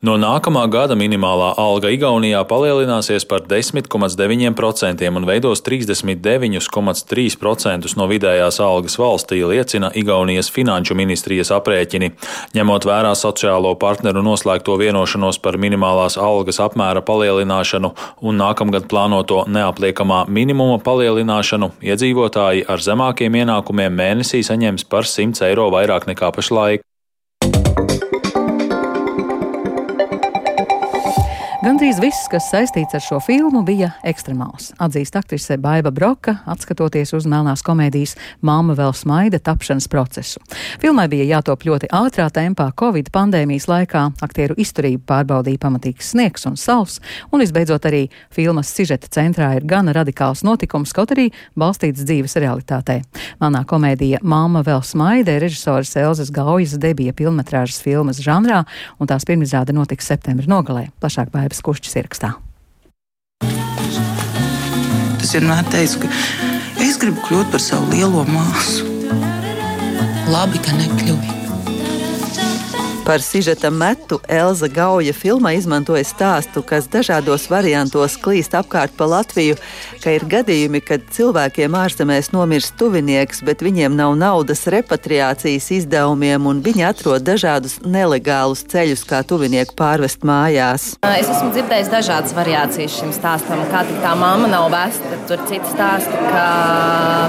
No 0.00 0.14
nākamā 0.16 0.62
gada 0.72 0.96
minimālā 0.96 1.50
alga 1.60 1.90
Igaunijā 1.92 2.38
palielināsies 2.48 3.26
par 3.28 3.42
10,9% 3.44 5.10
un 5.12 5.26
veidos 5.28 5.60
39,3% 5.66 7.92
no 8.00 8.06
vidējās 8.08 8.60
algas 8.64 8.96
valstī, 8.96 9.44
liecina 9.44 9.92
Igaunijas 9.92 10.48
finanšu 10.56 10.96
ministrijas 10.96 11.52
aprēķini. 11.52 12.16
Ņemot 12.56 12.88
vērā 12.88 13.12
sociālo 13.12 13.76
partneru 13.76 14.24
noslēgto 14.24 14.80
vienošanos 14.80 15.36
par 15.44 15.60
minimālās 15.60 16.16
algas 16.16 16.64
apmēra 16.64 17.04
palielināšanu 17.04 17.92
un 18.24 18.40
nākamgad 18.40 18.88
plānoto 18.88 19.44
neapliekamā 19.52 20.24
minimuma 20.32 20.80
palielināšanu, 20.80 21.76
iedzīvotāji 21.84 22.64
ar 22.72 22.80
zemākiem 22.88 23.36
ienākumiem 23.44 23.92
mēnesī 24.00 24.40
saņems 24.48 24.88
par 24.88 25.04
100 25.04 25.44
eiro 25.52 25.68
vairāk 25.76 26.08
nekā 26.08 26.32
pašlaik. 26.32 26.88
Gandrīz 31.60 31.98
viss, 32.00 32.24
kas 32.32 32.46
saistīts 32.48 32.96
ar 32.96 33.02
šo 33.04 33.18
filmu, 33.20 33.60
bija 33.68 33.90
ekstremāls. 34.08 34.70
Atzīst 34.80 35.18
aktrise 35.18 35.58
Baiva 35.60 35.90
Broka, 35.92 36.38
atskatoties 36.48 37.10
uz 37.18 37.26
melnās 37.28 37.60
komēdijas 37.60 38.14
Māma 38.40 38.72
vēl 38.78 38.94
smaida 38.96 39.36
tapšanas 39.44 39.84
procesu. 39.92 40.40
Filmai 40.80 41.04
bija 41.12 41.26
jātop 41.28 41.66
ļoti 41.68 41.90
ātrā 41.92 42.30
tempā 42.32 42.70
Covid 42.80 43.10
pandēmijas 43.12 43.68
laikā, 43.68 44.06
aktieru 44.24 44.56
izturību 44.56 45.04
pārbaudīja 45.10 45.60
pamatīgs 45.60 46.14
sniegs 46.14 46.48
un 46.48 46.56
sals, 46.56 46.96
un 47.28 47.44
visbeidzot 47.44 47.90
arī 47.90 48.06
filmas 48.32 48.72
sižeta 48.72 49.12
centrā 49.12 49.50
ir 49.58 49.68
gana 49.68 49.92
radikāls 49.98 50.40
notikums, 50.48 50.96
kaut 50.96 51.12
arī 51.12 51.28
balstīts 51.60 52.08
dzīves 52.08 52.38
realitātē. 52.40 53.02
Melnā 53.44 53.66
komēdija 53.68 54.22
Māma 54.24 54.64
vēl 54.64 54.80
smaida 54.80 55.36
ir 55.36 55.44
režisoras 55.44 55.92
Elzas 56.00 56.32
Gaujas 56.32 56.78
debija 56.80 57.12
filmetrāžas 57.20 57.84
filmas 57.84 58.24
žanrā, 58.24 58.64
un 58.96 59.12
tās 59.12 59.28
pirmizrāde 59.28 59.76
notiks 59.76 60.08
septembra 60.08 60.48
nogalē. 60.48 60.88
Plašāk 61.04 61.28
Baiva 61.36 61.49
Aivas 61.50 61.64
Kušķis 61.66 61.96
ierakstā. 61.98 62.28
Es 65.18 65.32
vienmēr 65.34 65.66
teicu, 65.72 66.04
ka 66.04 66.10
es 66.86 66.94
gribu 67.02 67.24
kļūt 67.26 67.50
par 67.50 67.64
savu 67.64 67.90
lielo 67.90 68.22
māsu. 68.30 68.86
Labi, 70.30 70.62
ka 70.62 70.78
nekļuvu. 70.78 71.39
Par 73.10 73.20
sižeta 73.20 73.70
metu 73.74 74.20
Elza 74.30 74.68
Gauja 74.70 75.10
filmā 75.10 75.50
izmantoja 75.58 76.04
stāstu, 76.06 76.60
kas 76.62 76.84
dažādos 76.86 77.48
variantos 77.50 78.14
klīst 78.22 78.52
apkārt 78.54 78.92
pa 78.94 79.08
Latviju, 79.10 79.56
ka 79.98 80.12
ir 80.14 80.22
gadījumi, 80.30 80.78
kad 80.78 81.08
cilvēkiem 81.16 81.74
ārzemēs 81.74 82.30
nomirst 82.30 82.76
tuvinieks, 82.78 83.42
bet 83.42 83.64
viņiem 83.66 83.96
nav 83.98 84.14
naudas 84.20 84.62
repatriācijas 84.70 85.66
izdevumiem, 85.80 86.46
un 86.46 86.60
viņi 86.62 86.86
atrod 86.86 87.26
dažādus 87.26 87.80
nelegālus 87.82 88.62
ceļus, 88.70 89.02
kā 89.10 89.24
tuvinieku 89.26 89.74
pārvest 89.74 90.22
mājās. 90.22 90.86
Es 91.02 91.26
esmu 91.26 91.50
dzirdējis 91.56 91.90
dažādas 91.90 92.36
variācijas 92.38 93.00
šim 93.00 93.10
stāstam, 93.16 93.66
kā 93.74 93.82
tā 94.04 94.14
mamma 94.22 94.52
nav 94.54 94.68
vēsta. 94.70 95.18
Tur 95.26 95.42
citi 95.50 95.74
stāsta, 95.74 96.22
ka 96.30 96.46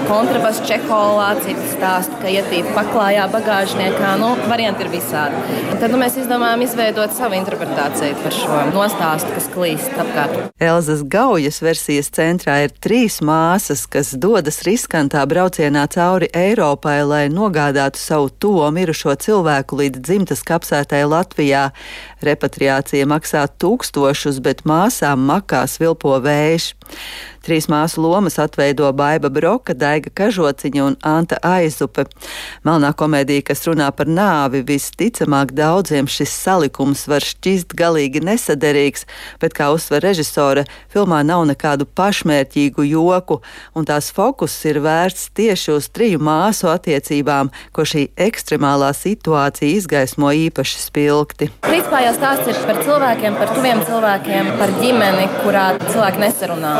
kontrabass 0.06 0.62
Čeholā, 0.70 1.34
citi 1.42 1.74
stāsta, 1.74 2.22
ka 2.22 2.38
ietīta 2.38 2.78
paklājā 2.78 3.26
bagāžniekā. 3.34 4.14
Nu, 4.22 4.36
varianti 4.46 4.86
ir 4.86 4.94
visādi. 4.94 5.71
Tad 5.80 5.94
nu, 5.94 5.98
mēs 6.02 6.18
izdomājām 6.20 6.62
izveidot 6.66 7.14
savu 7.16 7.38
interpretāciju 7.38 8.18
par 8.20 8.34
šo 8.36 8.58
nostāstu, 8.74 9.32
kas 9.36 9.48
klīst 9.54 9.94
apkārt. 10.02 10.52
Elzas 10.62 11.04
Gaujas 11.08 11.62
versijas 11.64 12.12
centrā 12.14 12.58
ir 12.66 12.74
trīs 12.84 13.20
māsas, 13.26 13.86
kas 13.90 14.12
dodas 14.20 14.62
riskantā 14.68 15.24
braucienā 15.30 15.86
cauri 15.94 16.28
Eiropai, 16.36 16.98
lai 17.08 17.24
nogādātu 17.34 18.02
savu 18.02 18.30
to 18.44 18.68
mirušo 18.74 19.16
cilvēku 19.24 19.80
līdz 19.82 20.04
dzimtas 20.04 20.44
kapsētai 20.48 21.06
Latvijā. 21.08 21.70
Repatriācija 22.26 23.08
maksā 23.10 23.48
tūkstošus, 23.62 24.42
bet 24.44 24.66
māsām 24.68 25.24
makās 25.30 25.80
vilpo 25.82 26.18
vējš. 26.22 26.74
Trīs 27.42 27.66
māsu 27.66 28.04
lomas 28.04 28.36
atveido 28.38 28.86
Baiva 28.94 29.32
Broka, 29.34 29.74
Daiga 29.74 30.12
Kažociņa 30.14 30.82
un 30.86 30.96
Anta 31.02 31.40
Aizupe. 31.42 32.04
Melnā 32.62 32.92
komēdija, 32.94 33.48
kas 33.48 33.66
runā 33.66 33.88
par 33.98 34.06
nāvi, 34.06 34.62
visticamāk 34.68 35.56
daudziem 35.58 36.06
šis 36.06 36.36
salikums 36.38 37.08
var 37.10 37.26
šķist 37.26 37.74
galīgi 37.78 38.22
nesaderīgs, 38.28 39.08
bet, 39.42 39.56
kā 39.58 39.72
uzsver 39.74 40.06
režisore, 40.06 40.68
filmā 40.94 41.24
nav 41.26 41.48
nekādu 41.50 41.88
pašmērķīgu 41.98 42.86
joku, 42.92 43.40
un 43.74 43.90
tās 43.90 44.12
fokus 44.14 44.60
ir 44.70 44.78
vērsts 44.86 45.32
tieši 45.34 45.74
uz 45.74 45.90
triju 45.90 46.22
māsu 46.22 46.70
attiecībām, 46.70 47.50
ko 47.74 47.88
šī 47.90 48.12
ekstremālā 48.22 48.92
situācija 48.94 49.80
izgaismo 49.80 50.30
īpaši 50.46 50.84
spilgti. 50.86 51.50
Principā 51.66 52.04
jau 52.06 52.14
stāsts 52.20 52.54
ir 52.54 52.62
par 52.70 52.84
cilvēkiem, 52.86 53.42
par 53.42 53.58
tuviem 53.58 53.82
cilvēkiem, 53.90 54.54
par 54.62 54.78
ģimeni, 54.78 55.28
kurā 55.42 55.68
cilvēki 55.90 56.26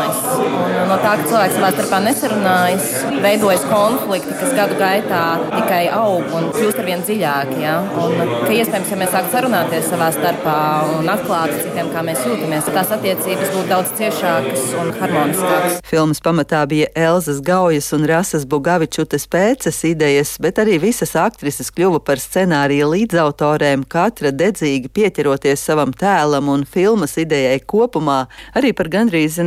nesarunājas. 0.02 0.82
Un 0.82 0.88
no 0.90 0.96
tā, 1.00 1.14
ka 1.18 1.26
cilvēki 1.28 1.56
savā 1.56 1.70
starpā 1.74 1.98
nesarunājas, 2.04 2.88
veidojas 3.22 3.64
konflikti, 3.70 4.34
kas 4.40 4.54
gadu 4.56 4.76
gaitā 4.80 5.22
tikai 5.52 5.82
aug 5.94 6.34
un 6.36 6.48
kļūst 6.54 6.80
ar 6.82 6.88
vien 6.88 7.04
dziļāki. 7.06 7.58
Ja? 7.62 7.76
Un, 8.02 8.16
ka 8.46 8.50
iespējams, 8.52 8.92
ja 8.92 8.98
mēs 9.00 9.12
sāktu 9.14 9.34
sarunāties 9.36 9.88
savā 9.90 10.10
starpā 10.14 10.56
un 10.98 11.10
atklāt 11.12 11.54
citiem, 11.58 11.90
kā 11.94 12.04
mēs 12.06 12.24
jūtamies, 12.26 12.66
tad 12.66 12.78
tās 12.80 12.94
attiecības 12.98 13.52
būtu 13.54 13.68
daudz 13.70 13.94
ciešākas 14.00 14.66
un 14.82 14.92
harmoniskākas. 15.00 15.78
Filmas 15.88 16.22
pamatā 16.24 16.64
bija 16.70 16.90
Elzas 16.98 17.42
Gaujas 17.44 17.92
un 17.96 18.06
Rasas 18.10 18.46
Bugavičutes 18.48 19.28
pēces 19.30 19.82
idejas, 19.88 20.34
bet 20.42 20.60
arī 20.62 20.78
visas 20.82 21.14
aktrises 21.18 21.72
kļuva 21.74 22.02
par 22.04 22.22
scenārija 22.22 22.88
līdzautorēm, 22.90 23.86
katra 23.90 24.32
dedzīgi 24.34 24.90
pieķeroties 24.92 25.62
savam 25.62 25.92
tēlam 25.96 26.50
un 26.52 26.66
filmas 26.68 27.16
idejai 27.20 27.60
kopumā, 27.68 28.24
arī 28.58 28.72
par 28.76 28.90
gandrīz 28.92 29.38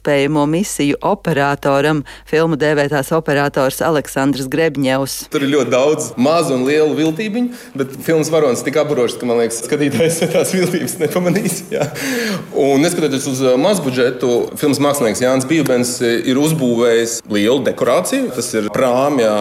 neiespējamo 0.00 0.46
misiju 0.48 0.96
operatoram, 1.02 2.04
filmu 2.26 2.56
dēvētās 2.56 3.12
operators 3.12 3.80
Aleksandrs 3.82 4.48
Grebņevs. 4.48 5.28
Tur 5.30 5.44
ir 5.44 5.52
ļoti 5.54 5.70
daudz 5.70 6.12
mazu 6.16 6.54
un 6.56 6.64
lielu 6.66 6.94
viltību, 6.96 7.42
bet 7.74 7.92
filmas 8.02 8.30
varonis 8.30 8.64
tik 8.64 8.76
apburošs, 8.80 9.18
ka 9.20 9.26
man 9.26 9.40
liekas, 9.40 9.62
skatītājs 9.66 10.22
tās 10.34 10.54
viltības 10.54 10.96
nepamanīs. 11.00 11.64
Jā. 11.70 11.88
Un 12.56 12.80
neskatoties 12.80 13.26
uz 13.30 13.42
mazbudžetu, 13.60 14.56
filmas 14.60 14.80
mākslinieks 14.80 15.24
Jānis 15.24 15.48
Bībens 15.48 15.98
ir 16.00 16.40
uzbūvējis 16.40 17.20
lielu 17.28 17.60
dekorāciju. 17.68 18.32
Tas 18.36 18.50
ir 18.56 18.70
prāmjā 18.72 19.36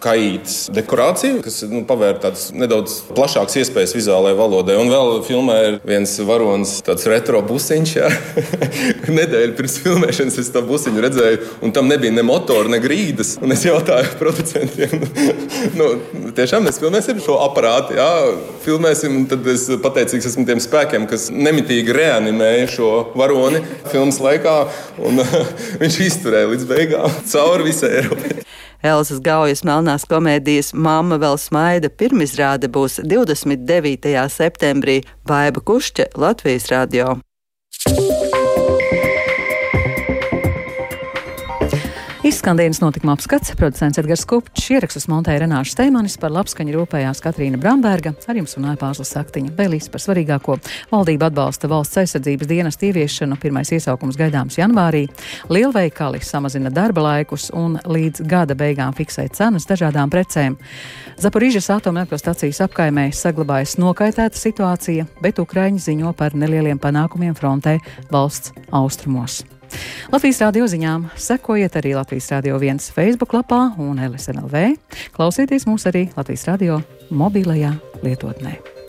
kaītas 0.00 0.56
dekorācija, 0.74 1.40
kas 1.44 1.60
nu, 1.70 1.82
pavēr 1.88 2.20
tādas 2.22 2.48
nedaudz 2.56 2.96
plašākas 3.14 3.58
iespējas 3.60 3.94
vizuālajai 3.96 4.38
valodai. 4.38 4.76
Un 4.80 4.90
vēl 4.92 5.20
filmē 5.26 5.56
ir 5.66 5.78
viens 5.86 6.14
varonis, 6.26 6.78
tāds 6.86 7.06
retro 7.10 7.42
busiņš. 7.46 7.94
Nedēļu 9.20 9.56
pirms 9.58 9.78
filmēšanas 9.84 10.38
es 10.42 10.52
to 10.54 10.62
busiņu 10.66 11.04
redzēju, 11.04 11.40
un 11.66 11.74
tam 11.76 11.90
nebija 11.90 12.14
ne 12.16 12.24
motora, 12.26 12.70
ne 12.72 12.80
grīdas. 12.82 13.36
Un 13.44 13.54
es 13.54 13.64
jautāju 13.66 14.16
producentiem, 14.20 15.06
nu, 15.78 15.90
tiešām 16.36 16.66
mēs 16.66 16.80
filmēsim 16.82 17.20
šo 17.24 17.40
aparātu, 17.44 17.96
jā, 17.98 18.10
filmēsim. 18.66 19.22
Tad 19.30 19.46
es 19.52 19.66
pateicīgs 19.82 20.30
esmu 20.32 20.46
tiem 20.48 20.62
spēkiem, 20.62 21.06
kas 21.10 21.28
nemitīgi 21.34 21.94
reanimēja 21.94 22.70
šo 22.76 22.92
varoni 23.18 23.62
filmas 23.90 24.20
laikā, 24.22 24.56
un 25.06 25.22
viņš 25.82 26.00
izturēja 26.08 26.54
līdz 26.54 26.70
beigām 26.70 27.20
cauri 27.30 27.70
visai 27.70 27.94
Eiropai. 28.00 28.49
Elzas 28.82 29.20
Gaujas 29.20 29.60
melnās 29.66 30.06
komēdijas 30.08 30.72
Māma 30.72 31.18
vēl 31.20 31.36
smaida 31.40 31.90
pirmizrāde 31.92 32.70
būs 32.72 33.00
29. 33.04 34.14
septembrī 34.32 35.00
Baiba 35.28 35.60
Kušķe 35.60 36.12
Latvijas 36.16 36.70
radio. 36.72 37.18
Izskan 42.30 42.56
dienas 42.56 42.78
notikuma 42.78 43.16
apskats, 43.16 43.56
producents 43.58 43.98
Edgars 43.98 44.22
Kupčs, 44.28 44.68
ierakstus 44.70 45.08
montēja 45.10 45.40
Renāša 45.42 45.72
Steimanis, 45.72 46.14
par 46.22 46.30
labskaņu 46.30 46.76
rūpējās 46.76 47.18
Katrīna 47.24 47.58
Bramberga, 47.58 48.12
ar 48.30 48.38
jums 48.38 48.54
runāja 48.54 48.78
Pāzlas 48.78 49.10
Saktiņa. 49.16 49.50
Vēlīs 49.58 49.90
par 49.90 50.04
svarīgāko 50.04 50.60
valdība 50.92 51.26
atbalsta 51.26 51.66
valsts 51.72 51.98
aizsardzības 52.04 52.52
dienas 52.52 52.78
ieviešanu, 52.86 53.34
pirmais 53.42 53.74
iesaukums 53.74 54.14
gaidāms 54.20 54.60
janvārī, 54.60 55.08
lielveikali 55.50 56.22
samazina 56.22 56.70
darba 56.70 57.08
laikus 57.08 57.50
un 57.50 57.80
līdz 57.82 58.22
gada 58.30 58.54
beigām 58.54 58.94
fiksē 58.94 59.26
cenas 59.34 59.66
dažādām 59.66 60.14
precēm. 60.14 60.54
Zaporīžas 61.18 61.72
atomelektrostacijas 61.80 62.62
apkaimē 62.70 63.10
saglabājas 63.10 63.74
nokaitēta 63.82 64.38
situācija, 64.38 65.10
bet 65.18 65.42
Ukraiņi 65.42 65.88
ziņo 65.90 66.14
par 66.14 66.38
nelieliem 66.38 66.78
panākumiem 66.78 67.34
frontē 67.34 67.80
valsts 68.14 68.54
austrumos. 68.70 69.42
Latvijas 70.10 70.40
radio 70.42 70.66
ziņām 70.70 71.08
sekojiet 71.16 71.78
arī 71.78 71.94
Latvijas 71.98 72.30
radio 72.34 72.58
viens 72.62 72.90
Facebook 72.94 73.34
lapā 73.36 73.62
un 73.78 74.02
LSMLV. 74.10 74.74
Klausieties 75.16 75.68
mūs 75.70 75.86
arī 75.90 76.08
Latvijas 76.16 76.48
radio 76.50 76.82
mobilajā 77.10 77.76
lietotnē. 78.02 78.79